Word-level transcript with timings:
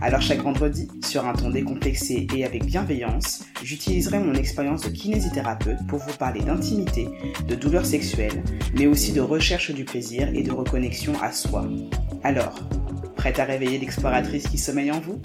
Alors 0.00 0.20
chaque 0.20 0.42
vendredi, 0.42 0.88
sur 1.04 1.26
un 1.26 1.32
ton 1.32 1.50
décomplexé 1.50 2.26
et 2.34 2.44
avec 2.44 2.64
bienveillance, 2.64 3.44
j'utiliserai 3.64 4.20
mon 4.20 4.34
expérience 4.34 4.82
de 4.82 4.90
kinésithérapeute 4.90 5.86
pour 5.88 5.98
vous 5.98 6.16
parler 6.16 6.40
d'intimité, 6.40 7.08
de 7.48 7.54
douleurs 7.56 7.84
sexuelles, 7.84 8.44
mais 8.74 8.86
aussi 8.86 9.12
de 9.12 9.20
recherche 9.20 9.72
du 9.72 9.84
plaisir 9.84 10.28
et 10.28 10.42
de 10.42 10.52
reconnexion 10.52 11.14
à 11.20 11.32
soi. 11.32 11.68
Alors, 12.22 12.60
prête 13.16 13.40
à 13.40 13.44
réveiller 13.44 13.78
l'exploratrice 13.78 14.46
qui 14.46 14.58
sommeille 14.58 14.92
en 14.92 15.00
vous? 15.00 15.20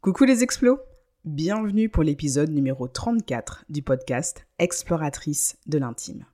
Coucou 0.00 0.24
les 0.24 0.42
explos 0.42 0.78
Bienvenue 1.24 1.88
pour 1.88 2.02
l'épisode 2.02 2.50
numéro 2.50 2.88
34 2.88 3.66
du 3.68 3.82
podcast 3.82 4.46
Exploratrice 4.58 5.58
de 5.66 5.78
l'intime. 5.78 6.24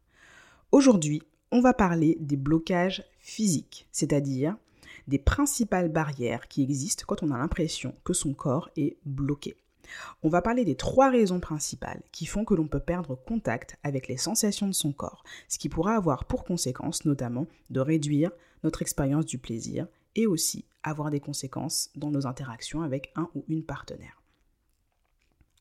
Aujourd'hui, 0.71 1.23
on 1.51 1.61
va 1.61 1.73
parler 1.73 2.17
des 2.21 2.37
blocages 2.37 3.03
physiques, 3.19 3.89
c'est-à-dire 3.91 4.57
des 5.07 5.19
principales 5.19 5.91
barrières 5.91 6.49
qui 6.49 6.63
existent 6.63 7.05
quand 7.07 7.23
on 7.23 7.31
a 7.31 7.39
l'impression 7.39 7.95
que 8.05 8.13
son 8.13 8.35
corps 8.35 8.71
est 8.77 8.97
bloqué. 9.05 9.57
On 10.23 10.29
va 10.29 10.43
parler 10.43 10.65
des 10.65 10.75
trois 10.75 11.11
raisons 11.11 11.41
principales 11.41 12.03
qui 12.13 12.27
font 12.27 12.45
que 12.45 12.55
l'on 12.55 12.67
peut 12.67 12.81
perdre 12.81 13.15
contact 13.15 13.77
avec 13.83 14.09
les 14.09 14.17
sensations 14.17 14.67
de 14.67 14.73
son 14.73 14.93
corps, 14.93 15.25
ce 15.49 15.59
qui 15.59 15.69
pourra 15.69 15.95
avoir 15.95 16.25
pour 16.25 16.45
conséquence 16.45 17.05
notamment 17.05 17.47
de 17.71 17.81
réduire 17.81 18.31
notre 18.65 18.83
expérience 18.83 19.27
du 19.27 19.39
plaisir 19.39 19.87
et 20.17 20.27
aussi 20.27 20.65
avoir 20.83 21.11
des 21.11 21.21
conséquences 21.21 21.91
dans 21.95 22.11
nos 22.11 22.27
interactions 22.27 22.83
avec 22.83 23.13
un 23.15 23.29
ou 23.35 23.45
une 23.49 23.65
partenaire. 23.65 24.23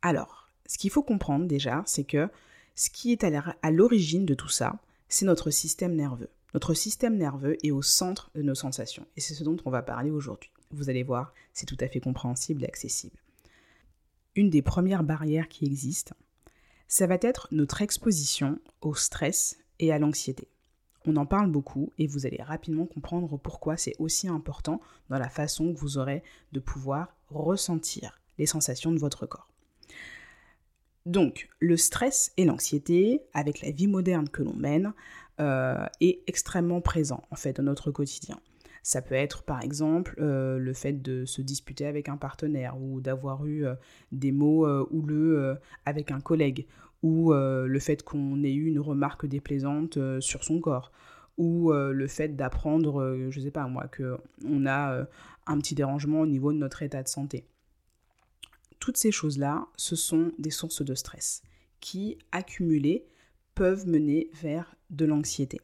Alors, 0.02 0.50
ce 0.66 0.78
qu'il 0.78 0.90
faut 0.90 1.04
comprendre 1.04 1.46
déjà, 1.46 1.84
c'est 1.86 2.04
que 2.04 2.30
ce 2.76 2.90
qui 2.90 3.12
est 3.12 3.24
à 3.24 3.72
l'origine 3.72 4.26
de 4.26 4.34
tout 4.34 4.50
ça, 4.50 4.80
c'est 5.08 5.26
notre 5.26 5.50
système 5.50 5.96
nerveux. 5.96 6.30
Notre 6.56 6.74
système 6.74 7.18
nerveux 7.18 7.58
est 7.68 7.72
au 7.72 7.82
centre 7.82 8.32
de 8.34 8.42
nos 8.42 8.56
sensations 8.56 9.06
et 9.18 9.20
c'est 9.20 9.34
ce 9.34 9.44
dont 9.44 9.58
on 9.66 9.70
va 9.70 9.82
parler 9.82 10.10
aujourd'hui. 10.10 10.54
Vous 10.72 10.90
allez 10.90 11.04
voir, 11.04 11.34
c'est 11.52 11.66
tout 11.66 11.76
à 11.82 11.90
fait 11.90 12.00
compréhensible 12.00 12.64
et 12.64 12.68
accessible. 12.68 13.18
Une 14.38 14.50
des 14.50 14.62
premières 14.62 15.04
barrières 15.04 15.50
qui 15.50 15.66
existent, 15.66 16.16
ça 16.88 17.08
va 17.08 17.18
être 17.20 17.50
notre 17.52 17.82
exposition 17.82 18.58
au 18.80 18.96
stress 18.96 19.58
et 19.80 19.92
à 19.92 20.00
l'anxiété. 20.00 20.48
On 21.06 21.18
en 21.18 21.26
parle 21.26 21.52
beaucoup 21.52 21.92
et 21.98 22.08
vous 22.08 22.26
allez 22.26 22.42
rapidement 22.42 22.86
comprendre 22.86 23.36
pourquoi 23.36 23.76
c'est 23.76 23.98
aussi 24.00 24.30
important 24.30 24.80
dans 25.10 25.20
la 25.20 25.28
façon 25.28 25.74
que 25.74 25.78
vous 25.78 25.98
aurez 25.98 26.24
de 26.54 26.62
pouvoir 26.62 27.18
ressentir 27.28 28.22
les 28.38 28.46
sensations 28.46 28.94
de 28.94 29.00
votre 29.00 29.26
corps. 29.26 29.50
Donc, 31.06 31.50
le 31.60 31.78
stress 31.78 32.32
et 32.36 32.46
l'anxiété, 32.46 33.22
avec 33.34 33.62
la 33.62 33.70
vie 33.70 33.88
moderne 33.88 34.28
que 34.28 34.42
l'on 34.42 34.56
mène, 34.56 34.94
euh, 35.40 35.86
est 36.00 36.22
extrêmement 36.28 36.80
présent 36.80 37.22
en 37.30 37.36
fait 37.36 37.58
dans 37.58 37.64
notre 37.64 37.92
quotidien. 37.92 38.40
Ça 38.84 39.02
peut 39.02 39.16
être 39.16 39.44
par 39.44 39.62
exemple 39.62 40.16
euh, 40.20 40.58
le 40.58 40.74
fait 40.74 40.94
de 40.94 41.26
se 41.26 41.42
disputer 41.42 41.86
avec 41.86 42.08
un 42.08 42.16
partenaire 42.18 42.82
ou 42.82 43.02
d'avoir 43.02 43.46
eu 43.46 43.66
euh, 43.66 43.76
des 44.14 44.32
mots 44.32 44.66
houleux 44.92 45.58
avec 45.86 46.12
un 46.12 46.22
collègue 46.22 46.68
ou 47.04 47.34
le 47.34 47.80
fait 47.80 48.02
qu'on 48.02 48.44
ait 48.44 48.54
eu 48.54 48.66
une 48.66 48.80
remarque 48.80 49.28
déplaisante 49.28 50.00
sur 50.22 50.44
son 50.44 50.60
corps 50.60 50.92
ou 51.38 51.72
le 51.72 52.08
fait 52.08 52.30
d'apprendre, 52.30 53.30
je 53.30 53.40
sais 53.40 53.52
pas 53.52 53.68
moi, 53.68 53.88
qu'on 53.96 54.66
a 54.66 55.06
un 55.46 55.58
petit 55.60 55.76
dérangement 55.76 56.22
au 56.22 56.26
niveau 56.26 56.52
de 56.52 56.58
notre 56.58 56.82
état 56.82 57.04
de 57.04 57.08
santé. 57.08 57.46
Toutes 58.86 58.98
ces 58.98 59.12
choses-là, 59.12 59.68
ce 59.78 59.96
sont 59.96 60.32
des 60.38 60.52
sources 60.52 60.84
de 60.84 60.94
stress 60.94 61.42
qui, 61.80 62.20
accumulées, 62.32 63.08
peuvent 63.56 63.88
mener 63.88 64.30
vers 64.32 64.76
de 64.92 65.06
l'anxiété. 65.06 65.60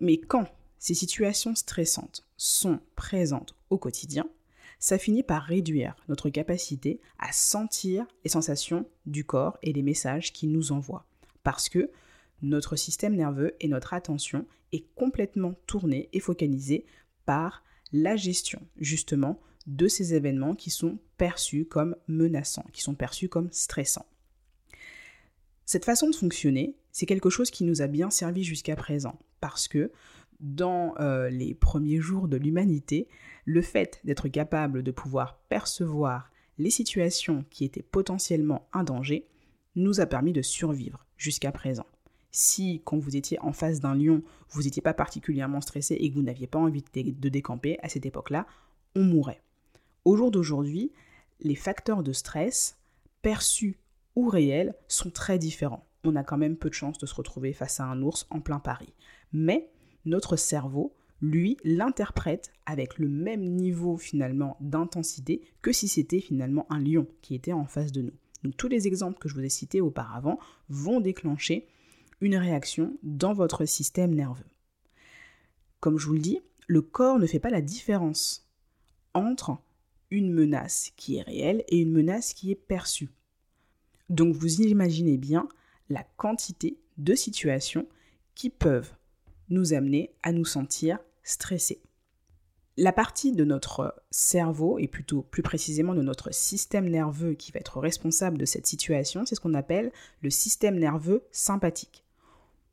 Mais 0.00 0.16
quand 0.16 0.48
ces 0.78 0.94
situations 0.94 1.54
stressantes 1.54 2.26
sont 2.38 2.80
présentes 2.96 3.54
au 3.68 3.76
quotidien, 3.76 4.24
ça 4.78 4.96
finit 4.96 5.22
par 5.22 5.42
réduire 5.42 5.94
notre 6.08 6.30
capacité 6.30 7.02
à 7.18 7.32
sentir 7.32 8.06
les 8.24 8.30
sensations 8.30 8.88
du 9.04 9.26
corps 9.26 9.58
et 9.60 9.74
les 9.74 9.82
messages 9.82 10.32
qu'il 10.32 10.52
nous 10.52 10.72
envoie. 10.72 11.06
Parce 11.42 11.68
que 11.68 11.90
notre 12.40 12.76
système 12.76 13.14
nerveux 13.14 13.56
et 13.60 13.68
notre 13.68 13.92
attention 13.92 14.46
est 14.72 14.86
complètement 14.94 15.52
tourné 15.66 16.08
et 16.14 16.20
focalisé 16.20 16.86
par 17.26 17.62
la 17.92 18.16
gestion 18.16 18.62
justement 18.78 19.38
de 19.66 19.88
ces 19.88 20.14
événements 20.14 20.54
qui 20.54 20.70
sont 20.70 20.98
perçus 21.16 21.64
comme 21.64 21.96
menaçants, 22.06 22.66
qui 22.72 22.82
sont 22.82 22.94
perçus 22.94 23.28
comme 23.28 23.50
stressants. 23.50 24.06
Cette 25.64 25.84
façon 25.84 26.10
de 26.10 26.14
fonctionner, 26.14 26.76
c'est 26.92 27.06
quelque 27.06 27.30
chose 27.30 27.50
qui 27.50 27.64
nous 27.64 27.80
a 27.80 27.86
bien 27.86 28.10
servi 28.10 28.44
jusqu'à 28.44 28.76
présent, 28.76 29.18
parce 29.40 29.66
que 29.66 29.90
dans 30.40 30.94
euh, 31.00 31.30
les 31.30 31.54
premiers 31.54 32.00
jours 32.00 32.28
de 32.28 32.36
l'humanité, 32.36 33.08
le 33.44 33.62
fait 33.62 34.00
d'être 34.04 34.28
capable 34.28 34.82
de 34.82 34.90
pouvoir 34.90 35.38
percevoir 35.48 36.30
les 36.58 36.70
situations 36.70 37.44
qui 37.50 37.64
étaient 37.64 37.82
potentiellement 37.82 38.68
un 38.72 38.84
danger 38.84 39.26
nous 39.74 40.00
a 40.00 40.06
permis 40.06 40.32
de 40.32 40.42
survivre 40.42 41.04
jusqu'à 41.16 41.50
présent. 41.50 41.86
Si, 42.30 42.82
quand 42.84 42.98
vous 42.98 43.16
étiez 43.16 43.40
en 43.40 43.52
face 43.52 43.80
d'un 43.80 43.94
lion, 43.94 44.22
vous 44.50 44.62
n'étiez 44.62 44.82
pas 44.82 44.94
particulièrement 44.94 45.60
stressé 45.60 45.94
et 45.94 46.10
que 46.10 46.14
vous 46.14 46.22
n'aviez 46.22 46.46
pas 46.46 46.58
envie 46.58 46.84
de 46.94 47.28
décamper 47.28 47.78
à 47.82 47.88
cette 47.88 48.06
époque-là, 48.06 48.46
on 48.94 49.02
mourrait. 49.04 49.40
Au 50.04 50.16
jour 50.16 50.30
d'aujourd'hui, 50.30 50.92
les 51.40 51.54
facteurs 51.54 52.02
de 52.02 52.12
stress 52.12 52.78
perçus 53.22 53.78
ou 54.16 54.28
réels 54.28 54.74
sont 54.86 55.10
très 55.10 55.38
différents. 55.38 55.86
On 56.04 56.16
a 56.16 56.24
quand 56.24 56.36
même 56.36 56.56
peu 56.56 56.68
de 56.68 56.74
chances 56.74 56.98
de 56.98 57.06
se 57.06 57.14
retrouver 57.14 57.52
face 57.52 57.80
à 57.80 57.84
un 57.84 58.02
ours 58.02 58.26
en 58.30 58.40
plein 58.40 58.60
Paris. 58.60 58.92
Mais 59.32 59.70
notre 60.04 60.36
cerveau, 60.36 60.94
lui, 61.22 61.56
l'interprète 61.64 62.52
avec 62.66 62.98
le 62.98 63.08
même 63.08 63.42
niveau 63.42 63.96
finalement 63.96 64.58
d'intensité 64.60 65.40
que 65.62 65.72
si 65.72 65.88
c'était 65.88 66.20
finalement 66.20 66.66
un 66.70 66.80
lion 66.80 67.06
qui 67.22 67.34
était 67.34 67.54
en 67.54 67.64
face 67.64 67.92
de 67.92 68.02
nous. 68.02 68.12
Donc 68.42 68.56
tous 68.58 68.68
les 68.68 68.86
exemples 68.86 69.18
que 69.18 69.28
je 69.28 69.34
vous 69.34 69.44
ai 69.44 69.48
cités 69.48 69.80
auparavant 69.80 70.38
vont 70.68 71.00
déclencher 71.00 71.66
une 72.20 72.36
réaction 72.36 72.98
dans 73.02 73.32
votre 73.32 73.64
système 73.64 74.14
nerveux. 74.14 74.44
Comme 75.80 75.98
je 75.98 76.06
vous 76.06 76.12
le 76.12 76.18
dis, 76.18 76.40
le 76.66 76.82
corps 76.82 77.18
ne 77.18 77.26
fait 77.26 77.38
pas 77.38 77.50
la 77.50 77.62
différence 77.62 78.46
entre 79.14 79.58
une 80.10 80.32
menace 80.32 80.90
qui 80.96 81.16
est 81.16 81.22
réelle 81.22 81.64
et 81.68 81.78
une 81.78 81.92
menace 81.92 82.32
qui 82.32 82.50
est 82.50 82.56
perçue. 82.56 83.10
Donc 84.10 84.34
vous 84.34 84.60
imaginez 84.60 85.16
bien 85.16 85.48
la 85.88 86.04
quantité 86.16 86.78
de 86.98 87.14
situations 87.14 87.86
qui 88.34 88.50
peuvent 88.50 88.92
nous 89.48 89.72
amener 89.72 90.14
à 90.22 90.32
nous 90.32 90.44
sentir 90.44 90.98
stressés. 91.22 91.82
La 92.76 92.92
partie 92.92 93.32
de 93.32 93.44
notre 93.44 93.94
cerveau, 94.10 94.80
et 94.80 94.88
plutôt 94.88 95.22
plus 95.22 95.42
précisément 95.42 95.94
de 95.94 96.02
notre 96.02 96.34
système 96.34 96.88
nerveux 96.88 97.34
qui 97.34 97.52
va 97.52 97.60
être 97.60 97.78
responsable 97.78 98.36
de 98.36 98.44
cette 98.44 98.66
situation, 98.66 99.24
c'est 99.24 99.36
ce 99.36 99.40
qu'on 99.40 99.54
appelle 99.54 99.92
le 100.22 100.30
système 100.30 100.78
nerveux 100.78 101.24
sympathique. 101.30 102.04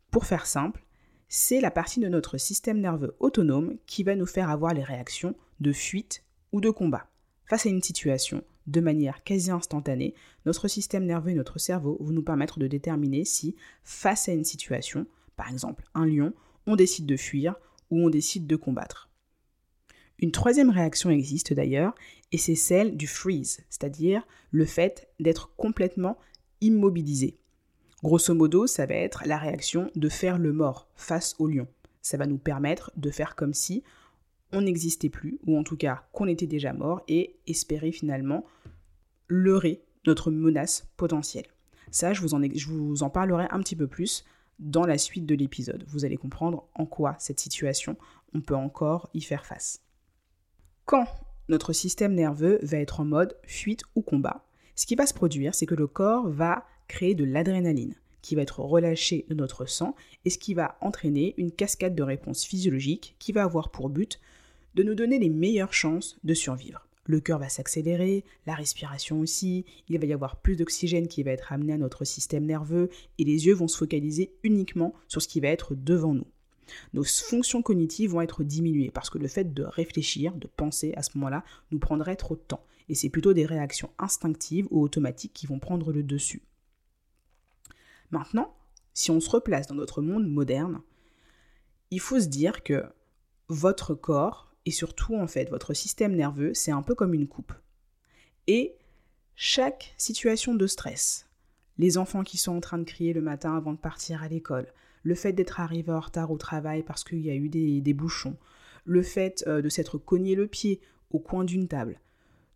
Pour 0.09 0.25
faire 0.25 0.47
simple, 0.47 0.83
c'est 1.29 1.61
la 1.61 1.69
partie 1.69 1.99
de 1.99 2.07
notre 2.07 2.39
système 2.39 2.79
nerveux 2.79 3.15
autonome 3.19 3.77
qui 3.85 4.01
va 4.01 4.15
nous 4.15 4.25
faire 4.25 4.49
avoir 4.49 4.73
les 4.73 4.83
réactions 4.83 5.35
de 5.59 5.71
fuite 5.71 6.23
ou 6.51 6.61
de 6.61 6.71
combat. 6.71 7.10
Face 7.51 7.65
à 7.65 7.69
une 7.69 7.83
situation, 7.83 8.45
de 8.65 8.79
manière 8.79 9.25
quasi 9.25 9.51
instantanée, 9.51 10.15
notre 10.45 10.69
système 10.69 11.03
nerveux 11.03 11.31
et 11.31 11.35
notre 11.35 11.59
cerveau 11.59 11.97
vont 11.99 12.13
nous 12.13 12.23
permettre 12.23 12.59
de 12.59 12.67
déterminer 12.67 13.25
si, 13.25 13.57
face 13.83 14.29
à 14.29 14.31
une 14.31 14.45
situation, 14.45 15.05
par 15.35 15.51
exemple 15.51 15.83
un 15.93 16.05
lion, 16.05 16.31
on 16.65 16.77
décide 16.77 17.05
de 17.07 17.17
fuir 17.17 17.55
ou 17.89 18.05
on 18.05 18.09
décide 18.09 18.47
de 18.47 18.55
combattre. 18.55 19.09
Une 20.19 20.31
troisième 20.31 20.69
réaction 20.69 21.09
existe 21.09 21.51
d'ailleurs, 21.51 21.93
et 22.31 22.37
c'est 22.37 22.55
celle 22.55 22.95
du 22.95 23.05
freeze, 23.05 23.65
c'est-à-dire 23.69 24.25
le 24.51 24.63
fait 24.63 25.09
d'être 25.19 25.53
complètement 25.57 26.17
immobilisé. 26.61 27.37
Grosso 28.01 28.33
modo, 28.33 28.65
ça 28.65 28.85
va 28.85 28.95
être 28.95 29.23
la 29.25 29.37
réaction 29.37 29.91
de 29.93 30.07
faire 30.07 30.37
le 30.37 30.53
mort 30.53 30.87
face 30.95 31.35
au 31.37 31.47
lion. 31.47 31.67
Ça 32.01 32.15
va 32.15 32.27
nous 32.27 32.37
permettre 32.37 32.93
de 32.95 33.11
faire 33.11 33.35
comme 33.35 33.53
si 33.53 33.83
on 34.53 34.61
n'existait 34.61 35.09
plus, 35.09 35.39
ou 35.45 35.57
en 35.57 35.63
tout 35.63 35.77
cas 35.77 36.03
qu'on 36.11 36.27
était 36.27 36.47
déjà 36.47 36.73
mort, 36.73 37.01
et 37.07 37.35
espérer 37.47 37.91
finalement 37.91 38.45
leurrer 39.27 39.83
notre 40.05 40.31
menace 40.31 40.91
potentielle. 40.97 41.47
Ça, 41.91 42.13
je 42.13 42.21
vous, 42.21 42.33
en, 42.33 42.41
je 42.41 42.67
vous 42.67 43.03
en 43.03 43.09
parlerai 43.09 43.47
un 43.51 43.59
petit 43.59 43.75
peu 43.75 43.87
plus 43.87 44.25
dans 44.59 44.85
la 44.85 44.97
suite 44.97 45.25
de 45.25 45.35
l'épisode. 45.35 45.83
Vous 45.87 46.05
allez 46.05 46.17
comprendre 46.17 46.67
en 46.75 46.85
quoi 46.85 47.15
cette 47.19 47.39
situation, 47.39 47.97
on 48.33 48.41
peut 48.41 48.55
encore 48.55 49.09
y 49.13 49.21
faire 49.21 49.45
face. 49.45 49.81
Quand 50.85 51.05
notre 51.49 51.73
système 51.73 52.13
nerveux 52.13 52.59
va 52.61 52.77
être 52.77 52.99
en 52.99 53.05
mode 53.05 53.35
fuite 53.43 53.83
ou 53.95 54.01
combat, 54.01 54.45
ce 54.75 54.85
qui 54.85 54.95
va 54.95 55.05
se 55.05 55.13
produire, 55.13 55.53
c'est 55.53 55.65
que 55.65 55.75
le 55.75 55.87
corps 55.87 56.29
va 56.29 56.65
créer 56.87 57.15
de 57.15 57.23
l'adrénaline, 57.23 57.95
qui 58.21 58.35
va 58.35 58.41
être 58.41 58.59
relâché 58.59 59.25
de 59.29 59.35
notre 59.35 59.65
sang 59.65 59.95
et 60.25 60.29
ce 60.29 60.37
qui 60.37 60.53
va 60.53 60.77
entraîner 60.81 61.33
une 61.37 61.51
cascade 61.51 61.95
de 61.95 62.03
réponses 62.03 62.45
physiologiques 62.45 63.15
qui 63.19 63.31
va 63.31 63.43
avoir 63.43 63.71
pour 63.71 63.89
but 63.89 64.19
de 64.75 64.83
nous 64.83 64.95
donner 64.95 65.19
les 65.19 65.29
meilleures 65.29 65.73
chances 65.73 66.17
de 66.23 66.33
survivre. 66.33 66.87
Le 67.05 67.19
cœur 67.19 67.39
va 67.39 67.49
s'accélérer, 67.49 68.23
la 68.45 68.53
respiration 68.53 69.19
aussi, 69.19 69.65
il 69.89 69.99
va 69.99 70.05
y 70.05 70.13
avoir 70.13 70.37
plus 70.37 70.55
d'oxygène 70.55 71.07
qui 71.07 71.23
va 71.23 71.31
être 71.31 71.51
amené 71.51 71.73
à 71.73 71.77
notre 71.77 72.05
système 72.05 72.45
nerveux 72.45 72.89
et 73.17 73.23
les 73.23 73.47
yeux 73.47 73.53
vont 73.53 73.67
se 73.67 73.77
focaliser 73.77 74.33
uniquement 74.43 74.93
sur 75.07 75.21
ce 75.21 75.27
qui 75.27 75.39
va 75.39 75.47
être 75.47 75.75
devant 75.75 76.13
nous. 76.13 76.27
Nos 76.93 77.03
fonctions 77.03 77.61
cognitives 77.61 78.11
vont 78.11 78.21
être 78.21 78.43
diminuées 78.43 78.91
parce 78.91 79.09
que 79.09 79.17
le 79.17 79.27
fait 79.27 79.53
de 79.53 79.63
réfléchir, 79.63 80.33
de 80.35 80.47
penser 80.47 80.93
à 80.95 81.03
ce 81.03 81.17
moment-là, 81.17 81.43
nous 81.71 81.79
prendrait 81.79 82.15
trop 82.15 82.35
de 82.35 82.41
temps. 82.41 82.65
Et 82.87 82.95
c'est 82.95 83.09
plutôt 83.09 83.33
des 83.33 83.45
réactions 83.45 83.89
instinctives 83.97 84.67
ou 84.69 84.81
automatiques 84.81 85.33
qui 85.33 85.47
vont 85.47 85.59
prendre 85.59 85.91
le 85.91 86.03
dessus. 86.03 86.43
Maintenant, 88.11 88.53
si 88.93 89.11
on 89.11 89.19
se 89.19 89.29
replace 89.29 89.67
dans 89.67 89.75
notre 89.75 90.01
monde 90.01 90.27
moderne, 90.27 90.81
il 91.89 91.99
faut 91.99 92.19
se 92.19 92.27
dire 92.27 92.63
que 92.63 92.85
votre 93.47 93.95
corps 93.95 94.50
et 94.65 94.71
surtout 94.71 95.15
en 95.15 95.27
fait 95.27 95.49
votre 95.49 95.73
système 95.73 96.15
nerveux, 96.15 96.53
c'est 96.53 96.71
un 96.71 96.81
peu 96.81 96.95
comme 96.95 97.13
une 97.13 97.27
coupe. 97.27 97.53
Et 98.47 98.75
chaque 99.35 99.93
situation 99.97 100.55
de 100.55 100.67
stress, 100.67 101.27
les 101.77 101.97
enfants 101.97 102.23
qui 102.23 102.37
sont 102.37 102.55
en 102.55 102.61
train 102.61 102.77
de 102.77 102.83
crier 102.83 103.13
le 103.13 103.21
matin 103.21 103.55
avant 103.55 103.73
de 103.73 103.77
partir 103.77 104.21
à 104.21 104.27
l'école, 104.27 104.71
le 105.03 105.15
fait 105.15 105.33
d'être 105.33 105.59
arrivé 105.59 105.91
en 105.91 105.99
retard 105.99 106.31
au 106.31 106.37
travail 106.37 106.83
parce 106.83 107.03
qu'il 107.03 107.21
y 107.21 107.29
a 107.29 107.35
eu 107.35 107.49
des, 107.49 107.93
bouchons, 107.93 108.37
le 108.85 109.01
fait 109.01 109.43
euh, 109.47 109.61
de 109.61 109.69
s'être 109.69 109.97
cogné 109.97 110.35
le 110.35 110.47
pied 110.47 110.79
au 111.09 111.19
coin 111.19 111.43
d'une 111.43 111.67
table, 111.67 111.99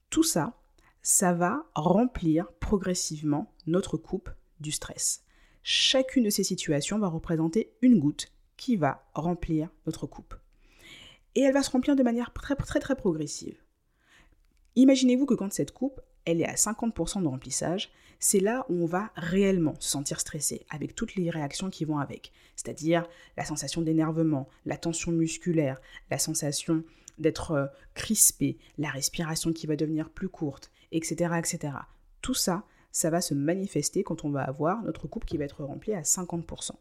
tout 0.10 0.24
ça, 0.24 0.58
ça 1.02 1.34
va 1.34 1.66
remplir 1.76 2.52
progressivement 2.60 3.54
notre 3.68 3.98
coupe 3.98 4.30
du 4.60 4.72
stress. 4.72 5.24
Chacune 5.64 6.24
de 6.24 6.30
ces 6.30 6.44
situations 6.44 7.00
va 7.00 7.08
représenter 7.08 7.74
une 7.82 8.00
goutte 8.00 8.32
qui 8.58 8.76
va 8.76 9.04
remplir 9.14 9.70
notre 9.86 10.08
coupe. 10.08 10.36
Et 11.36 11.42
elle 11.42 11.54
va 11.54 11.64
se 11.64 11.72
remplir 11.72 11.96
de 11.96 12.04
manière 12.04 12.34
très 12.34 12.56
très 12.56 12.80
très 12.80 12.96
progressive. 12.96 13.58
Imaginez-vous 14.76 15.26
que 15.26 15.34
quand 15.34 15.54
cette 15.54 15.72
coupe, 15.72 16.02
elle 16.26 16.42
est 16.42 16.48
à 16.48 16.56
50% 16.56 17.22
de 17.22 17.28
remplissage, 17.28 17.92
c'est 18.20 18.40
là 18.40 18.66
où 18.70 18.84
on 18.84 18.86
va 18.86 19.12
réellement 19.16 19.76
se 19.80 19.90
sentir 19.90 20.20
stressé, 20.20 20.66
avec 20.70 20.96
toutes 20.96 21.16
les 21.16 21.30
réactions 21.30 21.70
qui 21.70 21.86
vont 21.86 22.00
avec, 22.00 22.32
c'est-à-dire 22.56 23.08
la 23.38 23.46
sensation 23.46 23.82
d'énervement, 23.82 24.48
la 24.66 24.78
tension 24.78 25.12
musculaire, 25.12 25.80
la 26.10 26.18
sensation 26.18 26.84
d'être 27.18 27.52
euh, 27.52 27.68
crispé, 27.94 28.58
la 28.78 28.90
respiration 28.90 29.54
qui 29.54 29.68
va 29.68 29.76
devenir 29.76 30.10
plus 30.10 30.30
courte, 30.30 30.72
etc., 30.92 31.34
etc. 31.38 31.74
Tout 32.22 32.34
ça, 32.34 32.66
ça 32.92 33.10
va 33.10 33.22
se 33.22 33.34
manifester 33.34 34.04
quand 34.04 34.26
on 34.26 34.30
va 34.30 34.42
avoir 34.42 34.82
notre 34.84 35.08
coupe 35.08 35.26
qui 35.26 35.38
va 35.38 35.46
être 35.46 35.64
remplie 35.64 35.94
à 35.94 36.02
50%. 36.02 36.72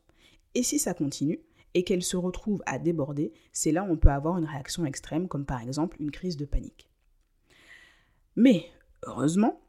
Et 0.55 0.63
si 0.63 0.79
ça 0.79 0.95
continue, 0.95 1.41
et 1.75 1.85
qu'elle 1.85 2.03
se 2.03 2.17
retrouve 2.17 2.63
à 2.67 2.79
déborder, 2.79 3.33
c'est 3.53 3.73
là 3.73 3.83
où 3.85 3.93
on 3.93 3.97
peut 3.97 4.11
avoir 4.11 4.39
une 4.39 4.45
réaction 4.45 4.87
extrême, 4.87 5.29
comme 5.29 5.45
par 5.45 5.61
exemple 5.61 5.97
une 6.01 6.11
crise 6.11 6.37
de 6.37 6.45
panique. 6.45 6.89
Mais 8.37 8.67
heureusement, 9.05 9.61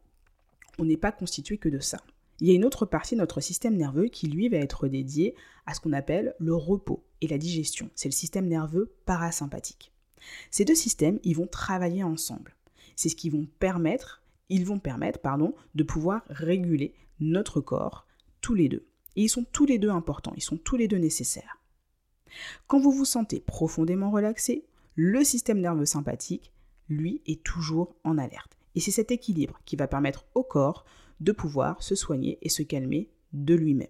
on 0.80 0.86
n'est 0.86 0.98
pas 0.98 1.12
constitué 1.12 1.58
que 1.58 1.70
de 1.70 1.80
ça. 1.80 2.00
Il 2.40 2.48
y 2.48 2.52
a 2.52 2.56
une 2.56 2.66
autre 2.66 2.86
partie 2.86 3.16
de 3.16 3.22
notre 3.22 3.40
système 3.40 3.78
nerveux 3.78 4.08
qui, 4.08 4.28
lui, 4.28 4.50
va 4.50 4.58
être 4.58 4.88
dédiée 4.88 5.36
à 5.66 5.74
ce 5.74 5.80
qu'on 5.80 5.94
appelle 5.94 6.36
le 6.38 6.54
repos 6.54 7.06
et 7.22 7.28
la 7.28 7.38
digestion. 7.38 7.90
C'est 7.96 8.10
le 8.10 8.14
système 8.14 8.48
nerveux 8.48 8.94
parasympathique. 9.06 9.94
Ces 10.52 10.66
deux 10.66 10.76
systèmes, 10.76 11.20
ils 11.24 11.36
vont 11.36 11.48
travailler 11.48 12.04
ensemble. 12.04 12.56
C'est 12.96 13.10
ce 13.10 13.16
qui 13.16 13.30
vont 13.30 13.48
permettre, 13.60 14.22
ils 14.50 14.66
vont 14.66 14.80
permettre, 14.80 15.20
pardon, 15.20 15.56
de 15.76 15.84
pouvoir 15.84 16.24
réguler 16.28 16.94
notre 17.20 17.62
corps 17.62 18.06
tous 18.42 18.54
les 18.54 18.68
deux. 18.68 18.86
Et 19.16 19.24
ils 19.24 19.30
sont 19.30 19.46
tous 19.46 19.66
les 19.66 19.80
deux 19.80 19.90
importants, 19.90 20.34
ils 20.36 20.44
sont 20.44 20.58
tous 20.58 20.76
les 20.76 20.88
deux 20.88 20.98
nécessaires. 20.98 21.60
Quand 22.68 22.80
vous 22.80 22.92
vous 22.92 23.06
sentez 23.06 23.40
profondément 23.40 24.12
relaxé, 24.12 24.66
le 24.96 25.24
système 25.24 25.60
nerveux 25.60 25.86
sympathique, 25.86 26.52
lui, 26.90 27.22
est 27.26 27.44
toujours 27.44 27.96
en 28.04 28.18
alerte. 28.18 28.58
Et 28.76 28.80
c'est 28.80 28.92
cet 28.92 29.12
équilibre 29.12 29.60
qui 29.66 29.76
va 29.76 29.88
permettre 29.88 30.26
au 30.36 30.44
corps 30.44 30.86
de 31.20 31.32
pouvoir 31.32 31.82
se 31.82 31.96
soigner 31.96 32.38
et 32.42 32.50
se 32.50 32.64
calmer 32.64 33.10
de 33.34 33.56
lui-même. 33.56 33.88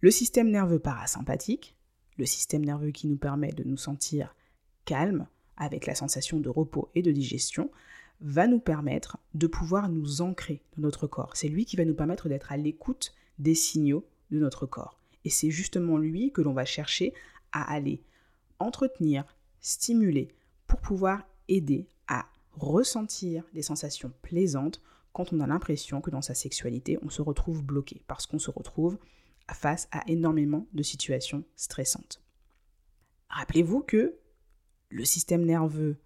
Le 0.00 0.10
système 0.10 0.50
nerveux 0.50 0.78
parasympathique, 0.78 1.74
le 2.18 2.26
système 2.26 2.64
nerveux 2.64 2.90
qui 2.90 3.06
nous 3.06 3.16
permet 3.16 3.52
de 3.52 3.64
nous 3.64 3.76
sentir 3.76 4.34
calme, 4.84 5.26
avec 5.56 5.86
la 5.86 5.94
sensation 5.94 6.38
de 6.38 6.48
repos 6.48 6.90
et 6.94 7.02
de 7.02 7.12
digestion, 7.12 7.70
va 8.20 8.46
nous 8.46 8.60
permettre 8.60 9.18
de 9.34 9.46
pouvoir 9.46 9.88
nous 9.88 10.22
ancrer 10.22 10.62
dans 10.76 10.82
notre 10.82 11.06
corps. 11.06 11.36
C'est 11.36 11.48
lui 11.48 11.64
qui 11.64 11.76
va 11.76 11.84
nous 11.84 11.94
permettre 11.94 12.28
d'être 12.28 12.52
à 12.52 12.56
l'écoute 12.56 13.14
des 13.38 13.54
signaux 13.54 14.06
de 14.30 14.38
notre 14.38 14.66
corps. 14.66 14.98
Et 15.26 15.28
c'est 15.28 15.50
justement 15.50 15.98
lui 15.98 16.30
que 16.30 16.40
l'on 16.40 16.52
va 16.52 16.64
chercher 16.64 17.12
à 17.50 17.68
aller 17.74 18.00
entretenir, 18.60 19.24
stimuler, 19.58 20.28
pour 20.68 20.80
pouvoir 20.80 21.26
aider 21.48 21.88
à 22.06 22.30
ressentir 22.52 23.42
des 23.52 23.62
sensations 23.62 24.12
plaisantes 24.22 24.80
quand 25.12 25.32
on 25.32 25.40
a 25.40 25.48
l'impression 25.48 26.00
que 26.00 26.10
dans 26.10 26.22
sa 26.22 26.34
sexualité, 26.34 26.96
on 27.02 27.10
se 27.10 27.22
retrouve 27.22 27.64
bloqué, 27.64 28.04
parce 28.06 28.24
qu'on 28.26 28.38
se 28.38 28.52
retrouve 28.52 28.98
face 29.52 29.88
à 29.90 30.04
énormément 30.06 30.68
de 30.72 30.84
situations 30.84 31.42
stressantes. 31.56 32.22
Rappelez-vous 33.28 33.80
que 33.80 34.14
le 34.90 35.04
système 35.04 35.44
nerveux 35.44 35.96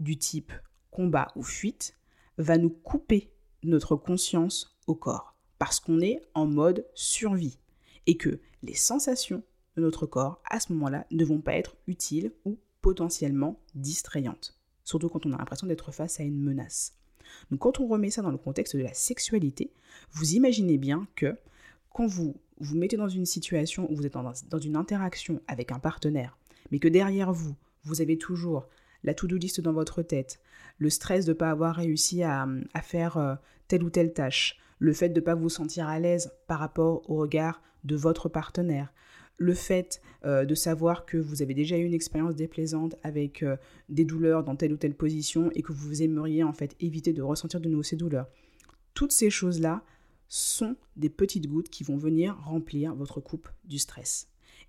du 0.00 0.18
type 0.18 0.52
combat 0.90 1.30
ou 1.36 1.44
fuite 1.44 1.96
va 2.38 2.58
nous 2.58 2.70
couper 2.70 3.32
notre 3.62 3.94
conscience 3.94 4.76
au 4.88 4.96
corps, 4.96 5.36
parce 5.60 5.78
qu'on 5.78 6.00
est 6.00 6.20
en 6.34 6.46
mode 6.46 6.84
survie, 6.94 7.60
et 8.08 8.16
que 8.16 8.40
les 8.64 8.74
sensations 8.74 9.44
de 9.76 9.82
notre 9.82 10.06
corps 10.06 10.42
à 10.50 10.58
ce 10.58 10.72
moment-là 10.72 11.06
ne 11.12 11.24
vont 11.24 11.40
pas 11.40 11.54
être 11.54 11.76
utiles 11.86 12.32
ou 12.44 12.58
potentiellement 12.82 13.60
distrayantes 13.76 14.58
surtout 14.88 15.08
quand 15.08 15.26
on 15.26 15.32
a 15.32 15.36
l'impression 15.38 15.66
d'être 15.66 15.92
face 15.92 16.18
à 16.18 16.22
une 16.22 16.40
menace. 16.40 16.94
Donc 17.50 17.60
quand 17.60 17.78
on 17.78 17.86
remet 17.86 18.10
ça 18.10 18.22
dans 18.22 18.30
le 18.30 18.38
contexte 18.38 18.74
de 18.74 18.82
la 18.82 18.94
sexualité, 18.94 19.70
vous 20.12 20.32
imaginez 20.32 20.78
bien 20.78 21.06
que 21.14 21.36
quand 21.92 22.06
vous 22.06 22.36
vous 22.58 22.76
mettez 22.76 22.96
dans 22.96 23.08
une 23.08 23.26
situation 23.26 23.90
où 23.90 23.94
vous 23.94 24.06
êtes 24.06 24.14
dans, 24.14 24.58
une 24.58 24.76
interaction 24.76 25.40
avec 25.46 25.70
un 25.70 25.78
partenaire, 25.78 26.38
mais 26.70 26.78
que 26.78 26.88
derrière 26.88 27.32
vous, 27.32 27.54
vous 27.84 28.00
avez 28.00 28.16
toujours 28.16 28.66
la 29.04 29.14
to-do 29.14 29.36
list 29.36 29.60
dans 29.60 29.72
votre 29.72 30.02
tête, 30.02 30.40
le 30.78 30.90
stress 30.90 31.24
de 31.24 31.32
ne 31.32 31.36
pas 31.36 31.50
avoir 31.50 31.76
réussi 31.76 32.22
à, 32.22 32.48
faire 32.82 33.16
euh, 33.18 33.34
telle 33.68 33.84
ou 33.84 33.90
telle 33.90 34.12
tâche, 34.12 34.58
le 34.78 34.92
fait 34.92 35.08
de 35.10 35.20
ne 35.20 35.24
pas 35.24 35.34
vous 35.34 35.48
sentir 35.48 35.86
à 35.88 35.98
l'aise 35.98 36.32
par 36.46 36.58
rapport 36.58 37.08
au 37.08 37.16
regard 37.16 37.62
de 37.84 37.96
votre 37.96 38.28
partenaire, 38.28 38.92
le 39.36 39.54
fait 39.54 40.00
euh, 40.24 40.44
de 40.44 40.54
savoir 40.54 41.06
que 41.06 41.16
vous 41.16 41.42
avez 41.42 41.54
déjà 41.54 41.78
eu 41.78 41.84
une 41.84 41.94
expérience 41.94 42.34
déplaisante 42.34 42.96
avec 43.02 43.42
euh, 43.42 43.56
des 43.88 44.04
douleurs 44.04 44.42
dans 44.42 44.56
telle 44.56 44.72
ou 44.72 44.76
telle 44.76 44.94
position 44.94 45.50
et 45.54 45.62
que 45.62 45.72
vous 45.72 46.02
aimeriez 46.02 46.42
en 46.42 46.52
fait 46.52 46.74
éviter 46.80 47.12
de 47.12 47.22
ressentir 47.22 47.60
de 47.60 47.68
nouveau 47.68 47.84
ces 47.84 47.96
douleurs. 47.96 48.28
Toutes 48.94 49.12
ces 49.12 49.30
choses-là 49.30 49.84
sont 50.26 50.76
des 50.96 51.08
petites 51.08 51.46
gouttes 51.46 51.70
qui 51.70 51.84
vont 51.84 51.96
venir 51.96 52.36
remplir 52.44 52.94
votre 52.94 53.20
coupe 53.20 53.48
du 53.64 53.78
stress. 53.78 54.28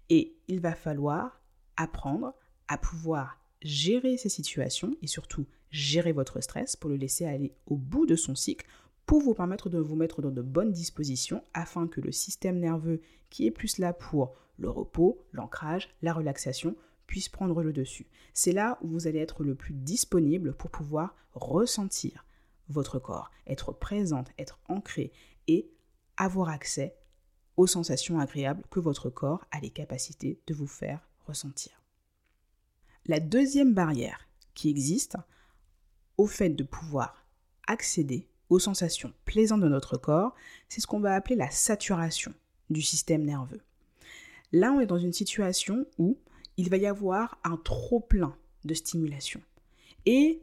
Et 0.09 0.35
il 0.47 0.59
va 0.59 0.73
falloir 0.73 1.41
apprendre 1.75 2.35
à 2.67 2.77
pouvoir 2.77 3.39
gérer 3.61 4.17
ces 4.17 4.29
situations 4.29 4.95
et 5.01 5.07
surtout 5.07 5.47
gérer 5.71 6.11
votre 6.11 6.41
stress 6.41 6.75
pour 6.75 6.89
le 6.89 6.95
laisser 6.95 7.25
aller 7.25 7.53
au 7.65 7.75
bout 7.75 8.05
de 8.05 8.15
son 8.15 8.35
cycle 8.35 8.65
pour 9.09 9.21
vous 9.21 9.33
permettre 9.33 9.69
de 9.69 9.79
vous 9.79 9.95
mettre 9.95 10.21
dans 10.21 10.29
de 10.29 10.43
bonnes 10.43 10.71
dispositions 10.71 11.43
afin 11.55 11.87
que 11.87 11.99
le 11.99 12.11
système 12.11 12.59
nerveux 12.59 13.01
qui 13.31 13.47
est 13.47 13.51
plus 13.51 13.79
là 13.79 13.91
pour 13.91 14.35
le 14.59 14.69
repos, 14.69 15.25
l'ancrage, 15.31 15.89
la 16.03 16.13
relaxation 16.13 16.75
puisse 17.07 17.27
prendre 17.27 17.63
le 17.63 17.73
dessus. 17.73 18.05
C'est 18.35 18.51
là 18.51 18.77
où 18.83 18.87
vous 18.87 19.07
allez 19.07 19.17
être 19.17 19.43
le 19.43 19.55
plus 19.55 19.73
disponible 19.73 20.53
pour 20.53 20.69
pouvoir 20.69 21.15
ressentir 21.33 22.23
votre 22.67 22.99
corps, 22.99 23.31
être 23.47 23.71
présente, 23.71 24.29
être 24.37 24.59
ancré 24.67 25.11
et 25.47 25.71
avoir 26.15 26.49
accès 26.49 26.95
aux 27.57 27.65
sensations 27.65 28.19
agréables 28.19 28.61
que 28.69 28.79
votre 28.79 29.09
corps 29.09 29.43
a 29.49 29.59
les 29.59 29.71
capacités 29.71 30.39
de 30.45 30.53
vous 30.53 30.67
faire 30.67 31.09
ressentir. 31.25 31.81
La 33.07 33.19
deuxième 33.19 33.73
barrière 33.73 34.27
qui 34.53 34.69
existe 34.69 35.17
au 36.17 36.27
fait 36.27 36.51
de 36.51 36.63
pouvoir 36.63 37.25
accéder 37.65 38.29
aux 38.49 38.59
sensations 38.59 39.13
plaisantes 39.25 39.61
de 39.61 39.67
notre 39.67 39.97
corps, 39.97 40.35
c'est 40.67 40.81
ce 40.81 40.87
qu'on 40.87 40.99
va 40.99 41.15
appeler 41.15 41.35
la 41.35 41.49
saturation 41.49 42.33
du 42.69 42.81
système 42.81 43.23
nerveux. 43.23 43.61
Là, 44.51 44.71
on 44.71 44.79
est 44.79 44.87
dans 44.87 44.97
une 44.97 45.13
situation 45.13 45.85
où 45.97 46.17
il 46.57 46.69
va 46.69 46.77
y 46.77 46.87
avoir 46.87 47.39
un 47.43 47.57
trop-plein 47.57 48.35
de 48.65 48.73
stimulation. 48.73 49.41
Et 50.05 50.41